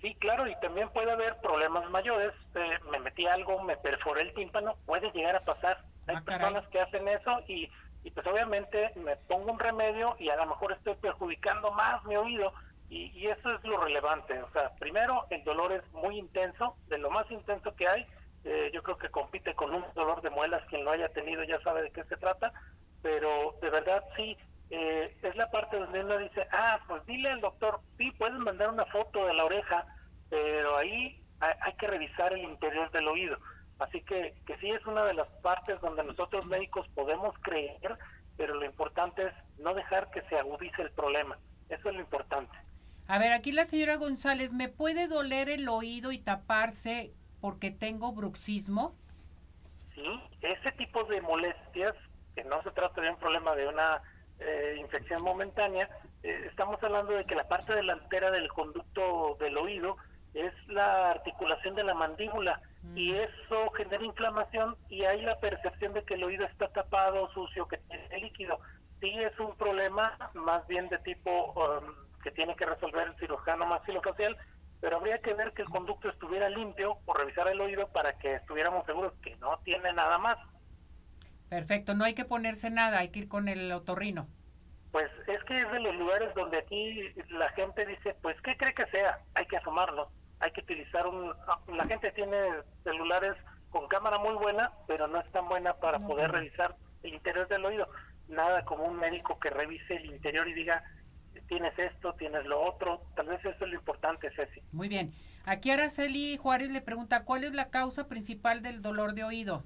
[0.00, 2.32] Sí, claro, y también puede haber problemas mayores.
[2.54, 5.82] Eh, me metí algo, me perforé el tímpano, puede llegar a pasar.
[6.10, 7.70] Hay ah, personas que hacen eso y
[8.02, 12.16] y pues obviamente me pongo un remedio y a lo mejor estoy perjudicando más mi
[12.16, 12.52] oído
[12.88, 14.42] y, eso es lo relevante.
[14.42, 18.04] O sea, primero el dolor es muy intenso, de lo más intenso que hay.
[18.42, 21.60] Eh, yo creo que compite con un dolor de muelas, quien lo haya tenido ya
[21.60, 22.52] sabe de qué se trata,
[23.00, 24.36] pero de verdad sí,
[24.70, 28.70] eh, es la parte donde uno dice, ah, pues dile al doctor, sí, puedes mandar
[28.70, 29.86] una foto de la oreja,
[30.30, 33.38] pero ahí hay que revisar el interior del oído.
[33.80, 37.98] Así que, que sí es una de las partes donde nosotros médicos podemos creer,
[38.36, 41.38] pero lo importante es no dejar que se agudice el problema.
[41.70, 42.56] Eso es lo importante.
[43.08, 48.12] A ver, aquí la señora González, ¿me puede doler el oído y taparse porque tengo
[48.12, 48.94] bruxismo?
[49.94, 51.94] Sí, ese tipo de molestias,
[52.34, 54.02] que no se trata de un problema de una
[54.38, 55.88] eh, infección momentánea,
[56.22, 59.96] eh, estamos hablando de que la parte delantera del conducto del oído
[60.34, 62.60] es la articulación de la mandíbula
[62.94, 67.68] y eso genera inflamación y hay la percepción de que el oído está tapado, sucio,
[67.68, 68.58] que tiene líquido.
[69.00, 73.66] Sí es un problema más bien de tipo um, que tiene que resolver el cirujano
[73.66, 74.36] maxilofacial,
[74.80, 78.34] pero habría que ver que el conducto estuviera limpio o revisar el oído para que
[78.34, 80.36] estuviéramos seguros que no tiene nada más.
[81.48, 84.26] Perfecto, no hay que ponerse nada, hay que ir con el otorrino.
[84.92, 88.74] Pues es que es de los lugares donde aquí la gente dice, pues ¿qué cree
[88.74, 89.20] que sea?
[89.34, 91.32] Hay que asomarlo hay que utilizar un...
[91.76, 92.36] La gente tiene
[92.82, 93.36] celulares
[93.70, 97.64] con cámara muy buena, pero no es tan buena para poder revisar el interior del
[97.64, 97.88] oído.
[98.28, 100.82] Nada como un médico que revise el interior y diga,
[101.48, 103.02] tienes esto, tienes lo otro.
[103.14, 104.62] Tal vez eso es lo importante, Ceci.
[104.72, 105.12] Muy bien.
[105.44, 109.62] Aquí Araceli Juárez le pregunta, ¿cuál es la causa principal del dolor de oído?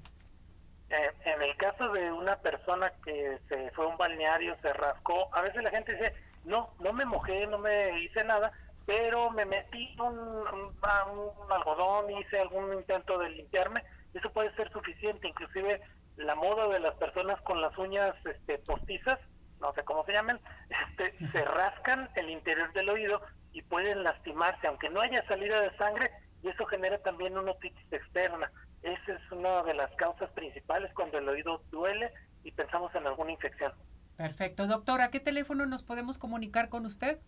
[0.89, 5.33] Eh, en el caso de una persona que se fue a un balneario, se rascó,
[5.33, 6.13] a veces la gente dice,
[6.45, 8.51] no, no me mojé, no me hice nada,
[8.85, 15.27] pero me metí un, un, algodón, hice algún intento de limpiarme, eso puede ser suficiente,
[15.27, 15.81] inclusive
[16.17, 19.19] la moda de las personas con las uñas este, postizas,
[19.59, 20.39] no sé cómo se llaman,
[20.89, 23.21] este, se rascan el interior del oído
[23.53, 26.11] y pueden lastimarse, aunque no haya salida de sangre,
[26.43, 28.51] y eso genera también una otitis externa.
[28.83, 32.11] Esa es una de las causas principales cuando el oído duele
[32.43, 33.73] y pensamos en alguna infección.
[34.15, 34.67] Perfecto.
[34.67, 37.19] Doctora, ¿qué teléfono nos podemos comunicar con usted?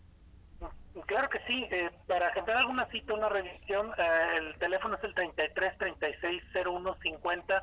[1.06, 5.14] Claro que sí, eh, para agendar alguna cita, una revisión, eh, el teléfono es el
[5.14, 7.62] 33 36 01 50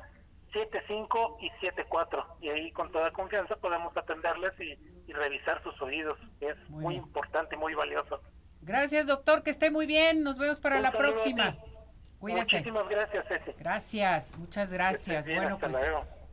[0.52, 4.76] 75 y 74 y ahí con toda confianza podemos atenderles y,
[5.12, 8.20] revisar sus oídos, es muy, importante y muy valioso.
[8.60, 11.56] Gracias doctor, que esté muy bien, nos vemos para la próxima.
[12.18, 12.56] Cuídese.
[12.56, 13.52] Muchísimas gracias, Ceci.
[13.58, 15.26] Gracias, muchas gracias.
[15.26, 15.74] bueno, pues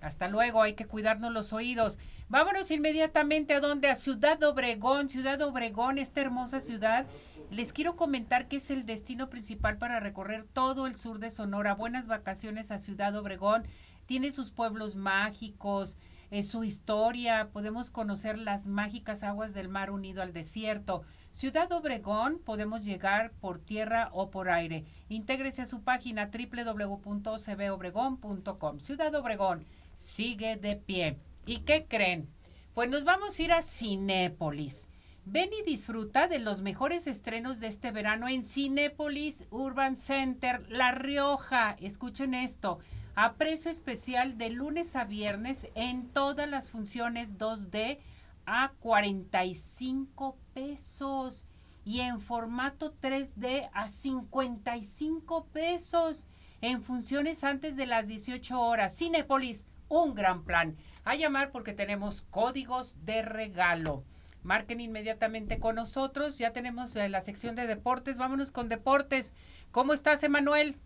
[0.02, 1.98] hasta luego, hay que cuidarnos los oídos.
[2.34, 7.06] Vámonos inmediatamente a donde, a Ciudad Obregón, Ciudad Obregón, esta hermosa ciudad.
[7.52, 11.76] Les quiero comentar que es el destino principal para recorrer todo el sur de Sonora.
[11.76, 13.68] Buenas vacaciones a Ciudad Obregón.
[14.08, 15.96] Tiene sus pueblos mágicos,
[16.32, 17.50] eh, su historia.
[17.54, 21.04] Podemos conocer las mágicas aguas del mar unido al desierto.
[21.30, 24.86] Ciudad Obregón podemos llegar por tierra o por aire.
[25.08, 28.80] Intégrese a su página www.cbobregón.com.
[28.80, 29.66] Ciudad Obregón
[29.96, 31.20] sigue de pie.
[31.46, 32.30] ¿Y qué creen?
[32.74, 34.90] Pues nos vamos a ir a Cinépolis.
[35.26, 40.92] Ven y disfruta de los mejores estrenos de este verano en Cinépolis Urban Center La
[40.92, 41.76] Rioja.
[41.82, 42.80] Escuchen esto.
[43.16, 48.00] A precio especial de lunes a viernes en todas las funciones 2D
[48.46, 51.46] a 45 pesos
[51.84, 56.26] y en formato 3D a 55 pesos
[56.62, 58.98] en funciones antes de las 18 horas.
[58.98, 60.76] Cinépolis un gran plan.
[61.06, 64.04] A llamar porque tenemos códigos de regalo.
[64.42, 66.38] Marquen inmediatamente con nosotros.
[66.38, 68.18] Ya tenemos eh, la sección de deportes.
[68.18, 69.34] Vámonos con deportes.
[69.72, 70.78] ¿Cómo estás, Emanuel?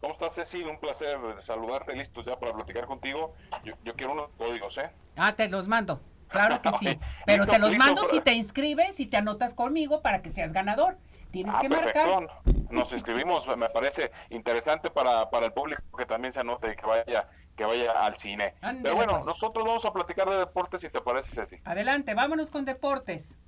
[0.00, 0.62] ¿Cómo estás, Ceci?
[0.62, 3.34] Un placer saludarte, listos ya para platicar contigo.
[3.64, 4.90] Yo, quiero unos códigos, ¿eh?
[5.16, 6.00] Ah, te los mando.
[6.28, 6.98] Claro que sí.
[7.26, 10.98] Pero te los mando si te inscribes, y te anotas conmigo para que seas ganador.
[11.30, 12.28] Tienes ah, que marcar.
[12.70, 16.86] Nos inscribimos, me parece interesante para, para el público que también se anote y que
[16.86, 18.54] vaya que vaya al cine.
[18.82, 19.26] Pero bueno, pues.
[19.26, 21.56] nosotros vamos a platicar de deportes si te parece, Ceci.
[21.64, 23.38] Adelante, vámonos con deportes.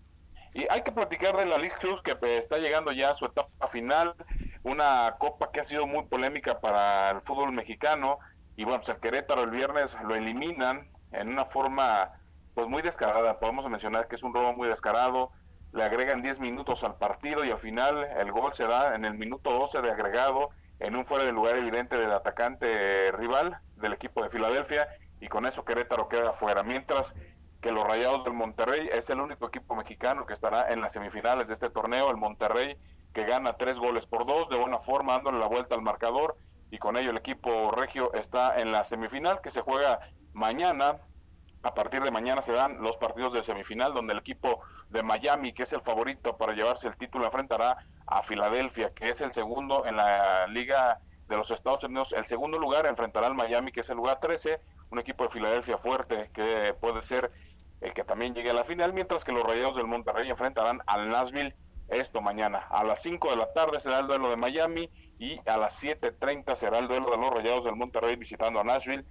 [0.55, 3.27] Y hay que platicar de la Liz Cruz que pues, está llegando ya a su
[3.27, 4.15] etapa final,
[4.63, 8.19] una copa que ha sido muy polémica para el fútbol mexicano
[8.57, 12.13] y bueno, pues el Querétaro el viernes lo eliminan en una forma
[12.55, 15.31] pues muy descarada, podemos mencionar que es un robo muy descarado,
[15.75, 19.13] le agregan 10 minutos al partido y al final el gol se da en el
[19.13, 20.49] minuto 12 de agregado
[20.81, 24.89] en un fuera de lugar evidente del atacante rival del equipo de Filadelfia
[25.21, 27.15] y con eso Querétaro queda fuera, mientras
[27.61, 31.49] que los Rayados del Monterrey es el único equipo mexicano que estará en las semifinales
[31.49, 32.77] de este torneo, el Monterrey
[33.15, 36.37] que gana tres goles por dos, de buena forma dándole la vuelta al marcador
[36.71, 40.01] y con ello el equipo regio está en la semifinal que se juega
[40.33, 40.97] mañana.
[41.63, 45.53] A partir de mañana se dan los partidos de semifinal donde el equipo de Miami,
[45.53, 49.85] que es el favorito para llevarse el título, enfrentará a Filadelfia, que es el segundo
[49.87, 52.13] en la Liga de los Estados Unidos.
[52.13, 55.79] El segundo lugar enfrentará al Miami, que es el lugar 13, un equipo de Filadelfia
[55.79, 57.31] fuerte que puede ser
[57.81, 61.09] el que también llegue a la final, mientras que los Rayados del Monterrey enfrentarán al
[61.09, 61.55] Nashville
[61.89, 62.67] esto mañana.
[62.71, 66.57] A las 5 de la tarde será el duelo de Miami y a las 7.30
[66.57, 69.05] será el duelo de los Rayados del Monterrey visitando a Nashville,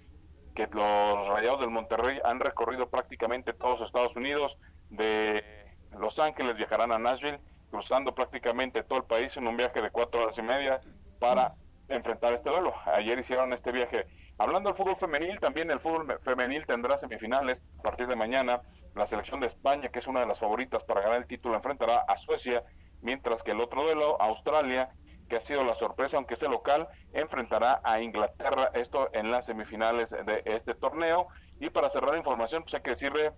[0.55, 4.57] que los Rayados del Monterrey han recorrido prácticamente todos Estados Unidos,
[4.89, 5.64] de
[5.99, 7.39] Los Ángeles viajarán a Nashville,
[7.71, 10.79] cruzando prácticamente todo el país en un viaje de cuatro horas y media
[11.19, 11.55] para
[11.87, 12.73] enfrentar este duelo.
[12.85, 14.05] Ayer hicieron este viaje.
[14.37, 18.61] Hablando del fútbol femenil, también el fútbol femenil tendrá semifinales a partir de mañana.
[18.95, 22.03] La selección de España, que es una de las favoritas para ganar el título, enfrentará
[22.07, 22.63] a Suecia,
[23.01, 24.89] mientras que el otro duelo, Australia,
[25.29, 30.11] que ha sido la sorpresa, aunque sea local, enfrentará a Inglaterra, esto en las semifinales
[30.11, 31.27] de este torneo.
[31.59, 33.31] Y para cerrar información, pues hay que decirle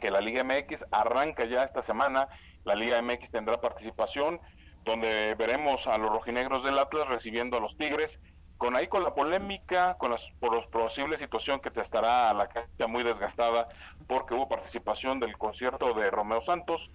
[0.00, 2.28] que la Liga MX arranca ya esta semana.
[2.64, 4.40] La Liga MX tendrá participación
[4.84, 8.20] donde veremos a los rojinegros del Atlas recibiendo a los Tigres,
[8.56, 12.46] con ahí con la polémica, con las, por la posible situación que te estará la
[12.48, 13.68] cancha muy desgastada,
[14.06, 16.90] porque hubo participación del concierto de Romeo Santos,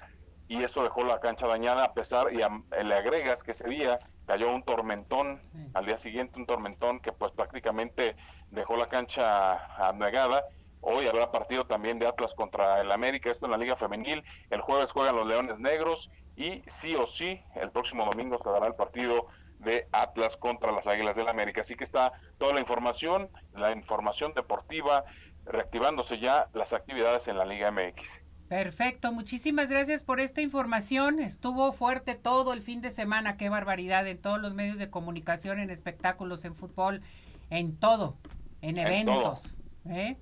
[0.48, 4.54] y eso dejó la cancha dañada a pesar, y le agregas que ese día cayó
[4.54, 5.42] un tormentón,
[5.74, 8.16] al día siguiente un tormentón que pues prácticamente
[8.50, 10.46] dejó la cancha anegada,
[10.82, 14.24] Hoy habrá partido también de Atlas contra el América, esto en la Liga Femenil.
[14.50, 18.68] El jueves juegan los Leones Negros y sí o sí, el próximo domingo se dará
[18.68, 19.28] el partido
[19.60, 21.62] de Atlas contra las Águilas del América.
[21.62, 25.06] Así que está toda la información, la información deportiva,
[25.46, 28.10] reactivándose ya las actividades en la Liga MX.
[28.50, 31.20] Perfecto, muchísimas gracias por esta información.
[31.20, 35.60] Estuvo fuerte todo el fin de semana, qué barbaridad, en todos los medios de comunicación,
[35.60, 37.02] en espectáculos, en fútbol,
[37.50, 38.18] en todo,
[38.62, 39.56] en eventos.
[39.88, 40.18] ¿eh?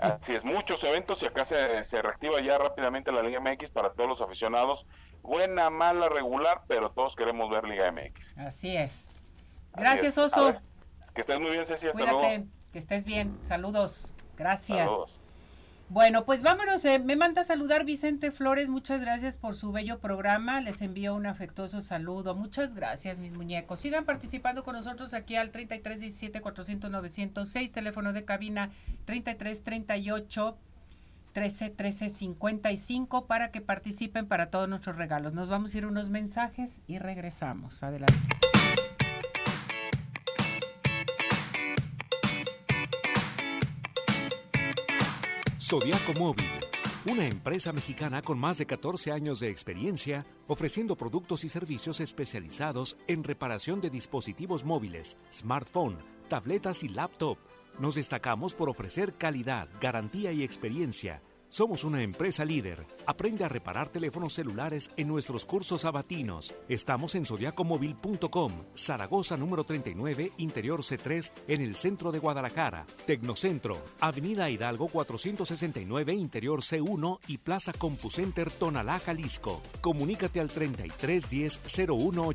[0.00, 3.92] Así es, muchos eventos y acá se, se reactiva ya rápidamente la Liga MX para
[3.92, 4.86] todos los aficionados
[5.22, 8.38] buena, mala, regular, pero todos queremos ver Liga MX.
[8.38, 9.08] Así es.
[9.74, 10.54] Gracias, Oso.
[11.14, 11.88] que estés muy bien, Ceci.
[11.88, 13.38] Cuídate, que estés bien.
[13.42, 14.12] Saludos.
[14.36, 14.90] Gracias.
[15.90, 16.84] Bueno, pues vámonos.
[16.84, 18.68] Eh, me manda a saludar Vicente Flores.
[18.68, 20.60] Muchas gracias por su bello programa.
[20.60, 22.34] Les envío un afectuoso saludo.
[22.34, 23.80] Muchas gracias, mis muñecos.
[23.80, 28.70] Sigan participando con nosotros aquí al 3317 400 906, teléfono de cabina
[29.06, 30.58] 3338
[31.32, 35.32] 13 13 55 para que participen para todos nuestros regalos.
[35.32, 37.82] Nos vamos a ir unos mensajes y regresamos.
[37.82, 38.14] Adelante.
[45.68, 46.46] Zodiaco Móvil,
[47.04, 52.96] una empresa mexicana con más de 14 años de experiencia ofreciendo productos y servicios especializados
[53.06, 55.98] en reparación de dispositivos móviles, smartphone,
[56.30, 57.36] tabletas y laptop.
[57.78, 62.86] Nos destacamos por ofrecer calidad, garantía y experiencia somos una empresa líder.
[63.06, 66.54] Aprende a reparar teléfonos celulares en nuestros cursos abatinos.
[66.68, 72.86] Estamos en zodiacomóvil.com, Zaragoza número 39, Interior C3, en el centro de Guadalajara.
[73.06, 79.62] Tecnocentro, Avenida Hidalgo 469, Interior C1 y Plaza CompuCenter Tonalá, Jalisco.
[79.80, 82.30] Comunícate al 3310 01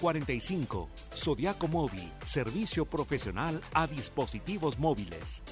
[0.00, 0.88] 45.
[1.14, 5.42] Zodiaco Móvil, servicio profesional a dispositivos móviles.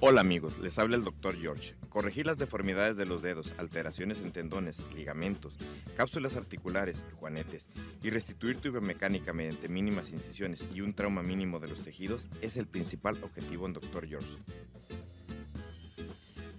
[0.00, 1.36] Hola amigos, les habla el Dr.
[1.40, 1.79] George.
[1.90, 5.58] Corregir las deformidades de los dedos, alteraciones en tendones, ligamentos,
[5.96, 7.68] cápsulas articulares, juanetes
[8.02, 12.56] y restituir tu biomecánica mediante mínimas incisiones y un trauma mínimo de los tejidos es
[12.56, 14.08] el principal objetivo en Dr.
[14.08, 14.38] George.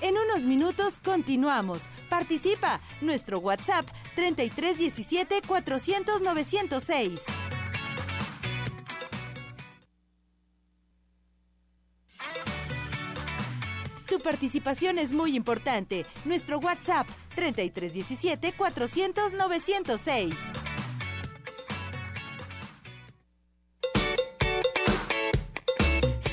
[0.00, 1.90] En unos minutos continuamos.
[2.08, 2.80] Participa.
[3.00, 7.20] Nuestro WhatsApp 3317 400 906.
[14.08, 16.06] Tu participación es muy importante.
[16.24, 20.34] Nuestro WhatsApp 3317 400 906.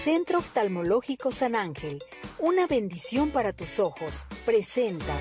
[0.06, 1.98] Centro Oftalmológico San Ángel,
[2.38, 4.24] una bendición para tus ojos.
[4.46, 5.16] Presenta.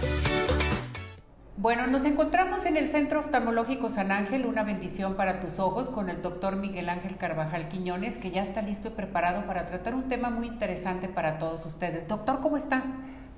[1.57, 6.11] Bueno, nos encontramos en el Centro Oftalmológico San Ángel, una bendición para tus ojos, con
[6.11, 10.07] el doctor Miguel Ángel Carvajal Quiñones, que ya está listo y preparado para tratar un
[10.11, 12.07] tema muy interesante para todos ustedes.
[12.07, 12.85] Doctor, ¿cómo está?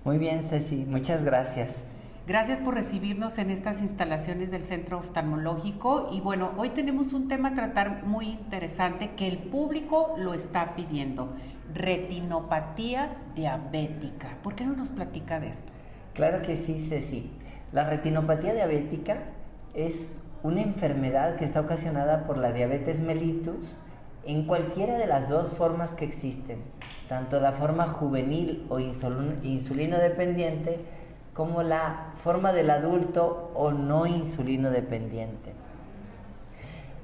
[0.03, 1.85] Muy bien, Ceci, muchas gracias.
[2.27, 6.09] Gracias por recibirnos en estas instalaciones del Centro Oftalmológico.
[6.11, 10.75] Y bueno, hoy tenemos un tema a tratar muy interesante que el público lo está
[10.75, 11.29] pidiendo.
[11.73, 14.39] Retinopatía diabética.
[14.43, 15.73] ¿Por qué no nos platica de esto?
[16.15, 17.31] Claro que sí, Ceci.
[17.71, 19.19] La retinopatía diabética
[19.75, 20.13] es
[20.43, 23.77] una enfermedad que está ocasionada por la diabetes mellitus
[24.25, 26.59] en cualquiera de las dos formas que existen,
[27.09, 30.81] tanto la forma juvenil o insulino dependiente,
[31.37, 35.53] como la forma del adulto o no insulino dependiente.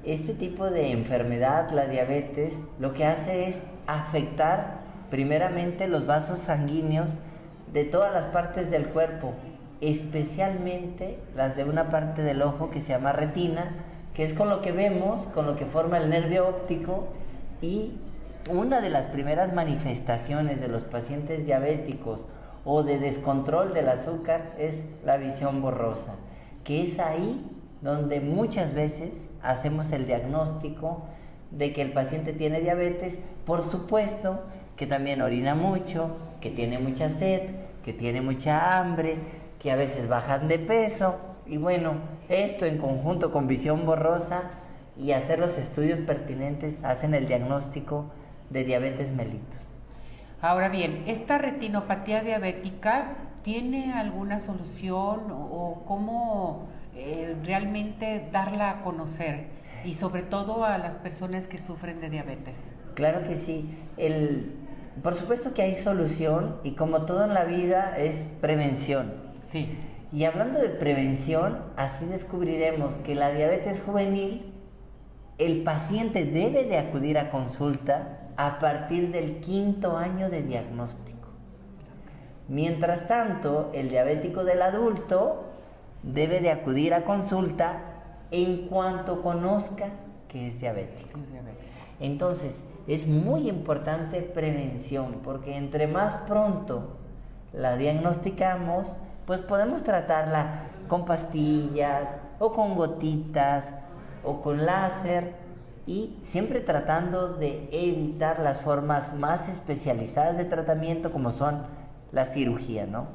[0.03, 4.79] Este tipo de enfermedad, la diabetes, lo que hace es afectar
[5.11, 7.19] primeramente los vasos sanguíneos
[7.71, 9.33] de todas las partes del cuerpo,
[9.81, 13.75] especialmente las de una parte del ojo que se llama retina,
[14.15, 17.09] que es con lo que vemos, con lo que forma el nervio óptico
[17.61, 17.99] y
[18.49, 22.25] una de las primeras manifestaciones de los pacientes diabéticos
[22.65, 26.15] o de descontrol del azúcar es la visión borrosa,
[26.63, 27.45] que es ahí
[27.81, 31.03] donde muchas veces hacemos el diagnóstico
[31.51, 34.41] de que el paciente tiene diabetes, por supuesto
[34.75, 39.17] que también orina mucho, que tiene mucha sed, que tiene mucha hambre,
[39.59, 41.95] que a veces bajan de peso, y bueno,
[42.29, 44.43] esto en conjunto con visión borrosa
[44.97, 48.05] y hacer los estudios pertinentes hacen el diagnóstico
[48.49, 49.71] de diabetes mellitus.
[50.43, 56.67] Ahora bien, ¿esta retinopatía diabética tiene alguna solución o, cómo
[56.97, 59.45] eh, realmente darla a conocer?
[59.85, 62.67] Y sobre todo a las personas que sufren de diabetes.
[62.93, 63.69] Claro que sí.
[63.95, 64.51] El,
[65.01, 69.13] por supuesto que hay solución y como todo en la vida es prevención.
[69.43, 69.69] Sí.
[70.11, 74.53] Y hablando de prevención, así descubriremos que la diabetes juvenil,
[75.37, 81.29] el paciente debe de acudir a consulta a partir del quinto año de diagnóstico.
[82.47, 85.45] Mientras tanto, el diabético del adulto
[86.03, 87.79] debe de acudir a consulta
[88.31, 89.87] en cuanto conozca
[90.27, 91.19] que es diabético.
[91.99, 96.97] Entonces, es muy importante prevención, porque entre más pronto
[97.53, 98.87] la diagnosticamos,
[99.25, 102.09] pues podemos tratarla con pastillas
[102.39, 103.71] o con gotitas
[104.23, 105.42] o con láser
[105.85, 111.63] y siempre tratando de evitar las formas más especializadas de tratamiento como son
[112.11, 113.07] la cirugía, ¿no?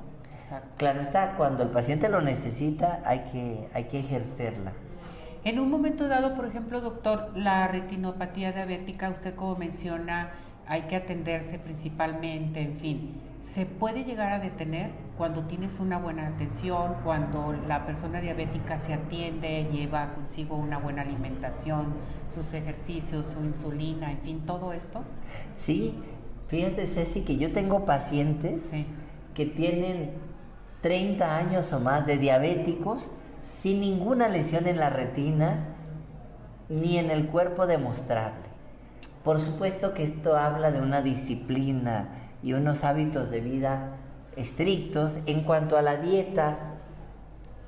[0.76, 4.72] Claro está, cuando el paciente lo necesita hay que, hay que ejercerla.
[5.44, 10.30] En un momento dado, por ejemplo, doctor, la retinopatía diabética, usted como menciona,
[10.66, 13.27] hay que atenderse principalmente, en fin.
[13.40, 18.94] ¿Se puede llegar a detener cuando tienes una buena atención, cuando la persona diabética se
[18.94, 21.94] atiende, lleva consigo una buena alimentación,
[22.34, 25.02] sus ejercicios, su insulina, en fin, todo esto?
[25.54, 25.94] Sí,
[26.48, 28.72] fíjate Ceci que yo tengo pacientes
[29.34, 30.10] que tienen
[30.82, 33.08] 30 años o más de diabéticos
[33.60, 35.74] sin ninguna lesión en la retina
[36.68, 38.48] ni en el cuerpo demostrable.
[39.24, 43.96] Por supuesto que esto habla de una disciplina y unos hábitos de vida
[44.36, 46.58] estrictos en cuanto a la dieta,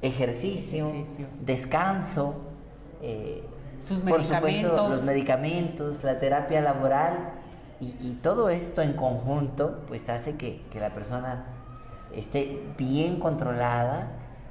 [0.03, 0.93] ejercicio,
[1.45, 2.37] descanso,
[3.03, 3.45] eh,
[4.09, 7.33] por supuesto los medicamentos, la terapia laboral
[7.81, 11.47] y, todo esto en conjunto pues hace que, que la persona
[12.15, 14.11] esté bien controlada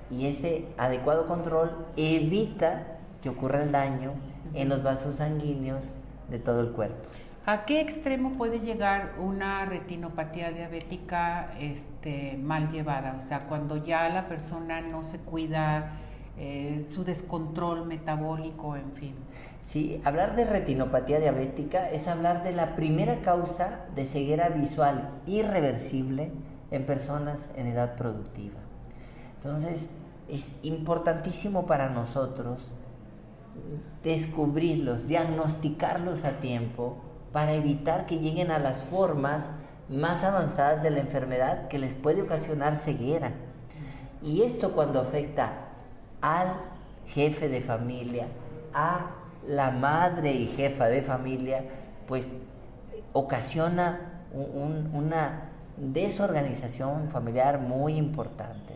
[0.10, 4.14] y ese adecuado control evita que ocurra el daño
[4.56, 5.96] en los vasos sanguíneos
[6.30, 7.08] de todo el cuerpo.
[7.46, 13.16] ¿A qué extremo puede llegar una retinopatía diabética este, mal llevada?
[13.18, 15.98] O sea, cuando ya la persona no se cuida,
[16.38, 19.16] eh, su descontrol metabólico, en fin.
[19.62, 26.32] Sí, hablar de retinopatía diabética es hablar de la primera causa de ceguera visual irreversible
[26.72, 28.60] en personas en edad productiva.
[29.36, 29.90] Entonces,
[30.30, 32.74] es importantísimo para nosotros
[34.04, 36.98] descubrirlos, diagnosticarlos a tiempo
[37.32, 39.50] para evitar que lleguen a las formas
[39.90, 43.34] más avanzadas de la enfermedad que les puede ocasionar ceguera.
[44.22, 45.52] Y esto cuando afecta
[46.22, 46.54] al
[47.08, 48.28] jefe de familia,
[48.74, 49.12] a
[49.48, 51.64] la madre y jefa de familia,
[52.08, 52.40] pues
[53.14, 58.76] ocasiona una desorganización familiar muy importante.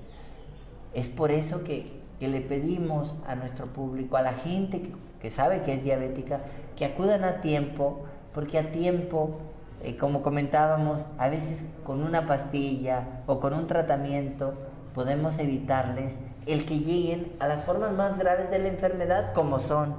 [0.93, 5.61] Es por eso que, le pedimos a nuestro público, a la gente que, que sabe
[5.61, 6.39] que es diabética,
[6.77, 9.37] que acudan a tiempo porque a tiempo,
[9.81, 14.53] eh, como comentábamos, a veces con una pastilla o con un tratamiento
[14.93, 19.95] podemos evitarles el que lleguen a las formas más graves de la enfermedad, como son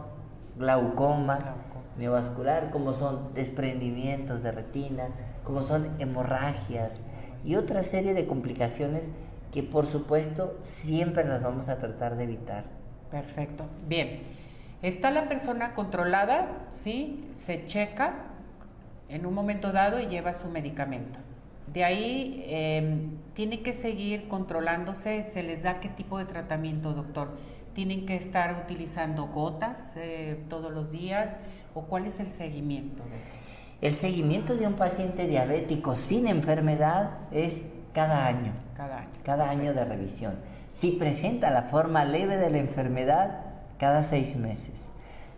[0.59, 1.57] glaucoma,
[1.99, 5.09] neovascular, como son desprendimientos de retina,
[5.43, 7.03] como son hemorragias
[7.45, 9.13] y otra serie de complicaciones
[9.53, 12.65] que por supuesto siempre las vamos a tratar de evitar.
[13.11, 13.65] Perfecto.
[13.87, 14.23] Bien.
[14.85, 17.27] Está la persona controlada, ¿sí?
[17.33, 18.17] Se checa
[19.09, 21.19] en un momento dado y lleva su medicamento.
[21.73, 27.31] De ahí em, tiene que seguir controlándose, se les da qué tipo de tratamiento, doctor.
[27.73, 31.35] Tienen que estar utilizando gotas eh, todos los días
[31.75, 33.05] o cuál es el seguimiento.
[33.81, 37.63] El seguimiento de un paciente diabético sin enfermedad es
[37.95, 38.53] cada año.
[38.77, 39.09] Cada año.
[39.25, 40.35] Cada año de revisión.
[40.69, 43.54] Si presenta la forma leve de la enfermedad,
[43.85, 44.89] cada seis meses.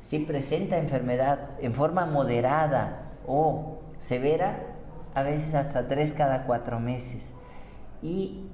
[0.03, 4.61] Si presenta enfermedad en forma moderada o severa,
[5.16, 7.32] a veces hasta tres cada cuatro meses.
[8.01, 8.44] Y,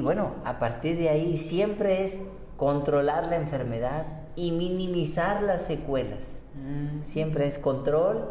[0.00, 2.16] bueno, a partir de ahí siempre es
[2.56, 6.40] controlar la enfermedad y minimizar las secuelas.
[6.54, 7.02] Mm.
[7.02, 8.30] Siempre es control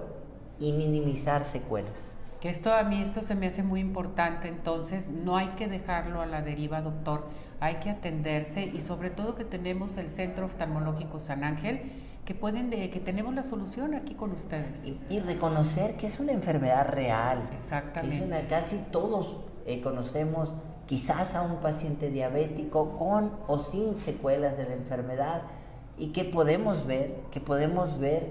[0.59, 2.17] y minimizar secuelas.
[2.39, 6.21] Que esto a mí esto se me hace muy importante, entonces no hay que dejarlo
[6.21, 7.27] a la deriva, doctor
[7.61, 11.79] hay que atenderse y sobre todo que tenemos el Centro Oftalmológico San Ángel,
[12.25, 14.83] que pueden de, que tenemos la solución aquí con ustedes.
[15.09, 17.47] Y, reconocer que es una enfermedad real.
[17.53, 18.47] Exactamente.
[18.49, 19.37] casi todos
[19.67, 20.55] eh, conocemos
[20.87, 25.43] quizás a un paciente diabético con o sin secuelas de la enfermedad
[25.99, 28.29] y que podemos ver, que podemos ver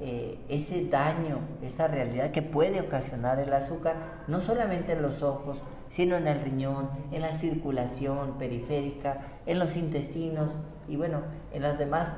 [0.00, 3.96] eh, ese daño, esa realidad que puede ocasionar el azúcar,
[4.28, 5.58] no solamente en los ojos,
[5.90, 10.56] sino en el riñón, en la circulación periférica, en los intestinos
[10.88, 11.22] y bueno,
[11.52, 12.14] en los demás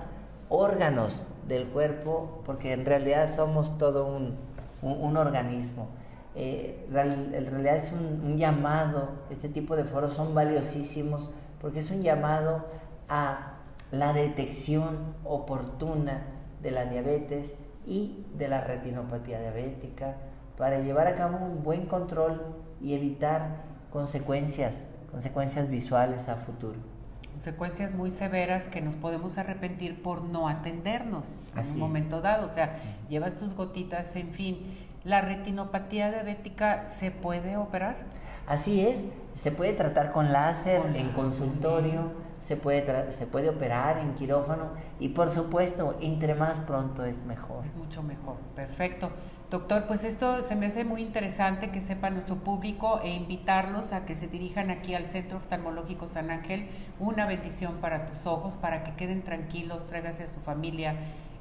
[0.49, 4.37] órganos del cuerpo, porque en realidad somos todo un,
[5.17, 5.89] organismo.
[6.35, 11.91] Eh, en realidad es un, un, llamado, este tipo de foros son valiosísimos porque es
[11.91, 12.65] un llamado
[13.09, 13.55] a
[13.91, 16.23] la detección oportuna
[16.63, 17.55] de la diabetes
[17.87, 20.17] y de la retinopatía diabética
[20.57, 22.41] para llevar a cabo un buen control
[22.81, 26.79] y evitar consecuencias, consecuencias visuales a futuro.
[27.33, 31.25] Consecuencias muy severas que nos podemos arrepentir por no atendernos
[31.57, 32.47] en un momento dado.
[32.47, 32.79] O sea,
[33.09, 34.77] llevas tus gotitas, en fin.
[35.05, 37.97] ¿La retinopatía diabética se puede operar?
[38.47, 44.15] Así es, se puede tratar con láser en consultorio, se puede, se puede operar en
[44.15, 47.65] quirófano y por supuesto, entre más pronto es mejor.
[47.65, 49.11] Es mucho mejor, perfecto.
[49.51, 54.05] Doctor, pues esto se me hace muy interesante que sepa nuestro público e invitarlos a
[54.05, 56.69] que se dirijan aquí al Centro Oftalmológico San Ángel.
[57.01, 60.95] Una bendición para tus ojos, para que queden tranquilos, tráigase a su familia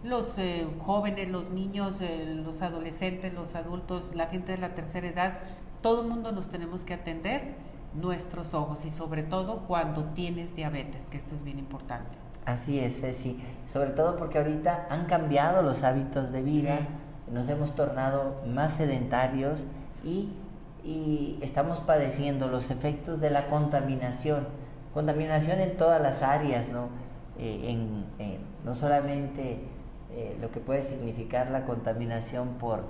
[0.04, 5.08] los eh, jóvenes, los niños, eh, los adolescentes, los adultos, la gente de la tercera
[5.08, 5.34] edad,
[5.82, 7.56] todo el mundo nos tenemos que atender
[7.94, 12.18] nuestros ojos y sobre todo cuando tienes diabetes, que esto es bien importante.
[12.46, 13.40] Así es, sí.
[13.66, 16.80] Sobre todo porque ahorita han cambiado los hábitos de vida,
[17.32, 19.66] nos hemos tornado más sedentarios
[20.04, 20.30] y,
[21.42, 24.48] estamos padeciendo los efectos de la contaminación.
[24.94, 26.88] Contaminación en todas las áreas, ¿no?
[27.38, 27.78] Eh,
[28.66, 29.60] no solamente
[30.12, 32.86] eh, lo que puede significar la contaminación por,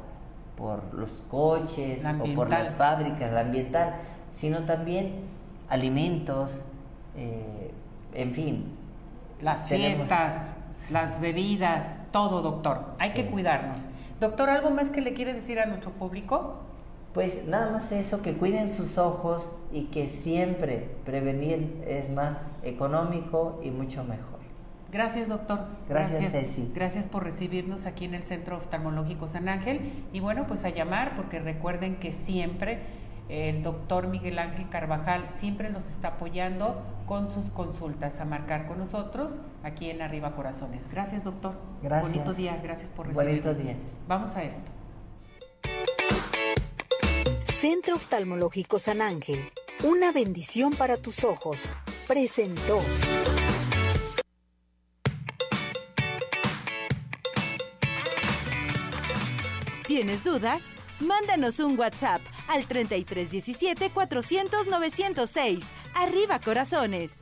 [0.56, 3.96] por los coches o por las fábricas, la ambiental,
[4.32, 5.26] sino también
[5.68, 6.62] alimentos,
[7.18, 7.72] eh,
[8.14, 8.76] en fin.
[9.42, 10.56] Las fiestas,
[10.92, 12.92] las bebidas, todo, doctor.
[13.00, 13.88] Hay que cuidarnos.
[14.20, 16.57] Doctor, ¿algo más que le quiere decir a nuestro público?
[17.13, 23.61] Pues nada más eso, que cuiden sus ojos y que siempre prevenir es más económico
[23.63, 24.39] y mucho mejor.
[24.91, 25.59] Gracias, doctor.
[25.88, 26.72] Gracias, Ceci.
[26.74, 30.05] Gracias por recibirnos aquí en el Centro Oftalmológico San Ángel.
[30.11, 32.80] Y bueno, pues a llamar, porque recuerden que siempre
[33.30, 38.80] el doctor Miguel Ángel Carvajal siempre nos está apoyando con sus consultas, a marcar con
[38.80, 40.90] nosotros aquí en Arriba Corazones.
[40.90, 41.54] Gracias, doctor.
[41.82, 42.12] Gracias.
[42.12, 43.46] Bonito día, gracias por recibirnos.
[43.46, 43.76] Bonito día.
[44.08, 44.72] Vamos a esto.
[47.54, 49.40] Centro Oftalmológico San Ángel,
[49.84, 51.70] una bendición para tus ojos,
[52.08, 52.80] presentó.
[59.86, 60.72] ¿Tienes dudas?
[61.00, 65.64] Mándanos un WhatsApp al 3317 400 906.
[65.93, 67.20] Arriba corazones.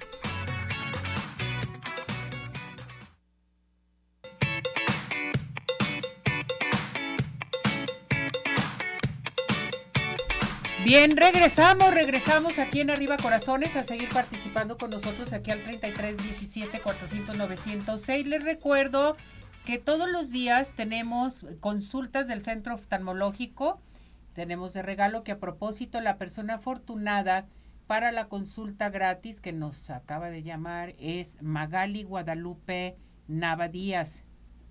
[10.85, 16.15] Bien, regresamos, regresamos aquí en Arriba Corazones a seguir participando con nosotros aquí al 33
[16.15, 18.25] 17 400 906.
[18.25, 19.17] Les recuerdo
[19.65, 23.81] que todos los días tenemos consultas del centro oftalmológico.
[24.37, 27.47] Tenemos de regalo que a propósito la persona afortunada
[27.87, 34.23] para la consulta gratis que nos acaba de llamar es Magali Guadalupe Nava Díaz.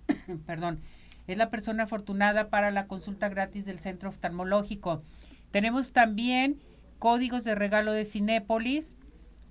[0.45, 0.79] Perdón,
[1.27, 5.03] es la persona afortunada para la consulta gratis del centro oftalmológico.
[5.51, 6.61] Tenemos también
[6.97, 8.95] códigos de regalo de Cinépolis,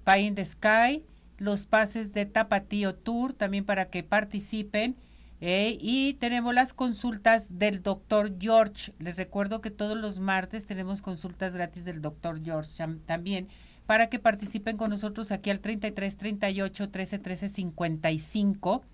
[0.06, 1.04] Pie in the Sky,
[1.36, 4.96] los pases de Tapatío Tour también para que participen
[5.40, 5.76] ¿eh?
[5.80, 8.92] y tenemos las consultas del doctor George.
[8.98, 12.70] Les recuerdo que todos los martes tenemos consultas gratis del doctor George
[13.06, 13.48] también
[13.86, 18.84] para que participen con nosotros aquí al 33 38 13 13 55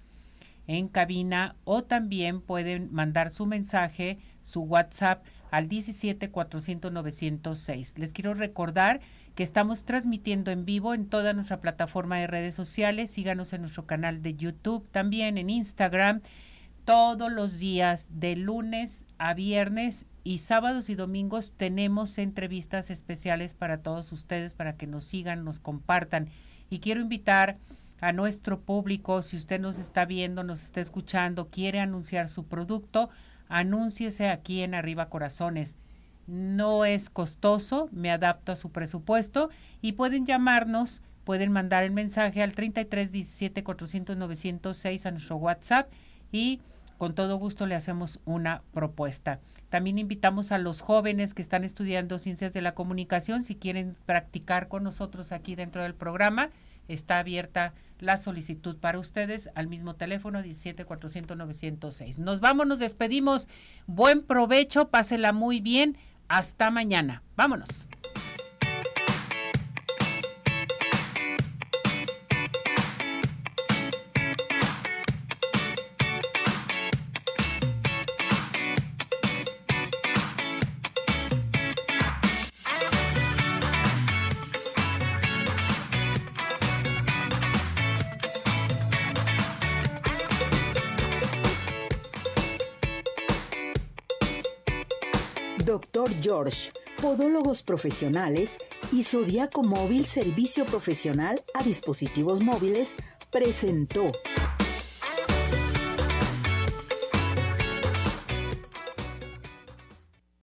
[0.67, 7.99] en cabina o también pueden mandar su mensaje, su WhatsApp al 17 400 906.
[7.99, 9.01] Les quiero recordar
[9.35, 13.11] que estamos transmitiendo en vivo en toda nuestra plataforma de redes sociales.
[13.11, 16.21] Síganos en nuestro canal de YouTube, también en Instagram,
[16.85, 23.79] todos los días de lunes a viernes y sábados y domingos tenemos entrevistas especiales para
[23.79, 26.29] todos ustedes, para que nos sigan, nos compartan.
[26.71, 27.59] Y quiero invitar
[28.01, 33.11] a nuestro público, si usted nos está viendo, nos está escuchando, quiere anunciar su producto,
[33.49, 35.77] anúnciese aquí en Arriba Corazones
[36.27, 39.51] no es costoso, me adapto a su presupuesto
[39.81, 45.91] y pueden llamarnos, pueden mandar el mensaje al 33 17 400 906 a nuestro WhatsApp
[46.31, 46.61] y
[46.99, 49.41] con todo gusto le hacemos una propuesta.
[49.71, 54.69] También invitamos a los jóvenes que están estudiando ciencias de la comunicación, si quieren practicar
[54.69, 56.51] con nosotros aquí dentro del programa,
[56.89, 62.19] está abierta la solicitud para ustedes al mismo teléfono 17 400 906.
[62.19, 63.49] Nos vamos, nos despedimos.
[63.87, 65.97] Buen provecho, pásela muy bien.
[66.33, 67.23] Hasta mañana.
[67.37, 67.87] Vámonos.
[96.33, 96.73] George,
[97.03, 98.57] Podólogos Profesionales
[98.91, 102.95] y Zodiaco Móvil Servicio Profesional a Dispositivos Móviles
[103.31, 104.11] presentó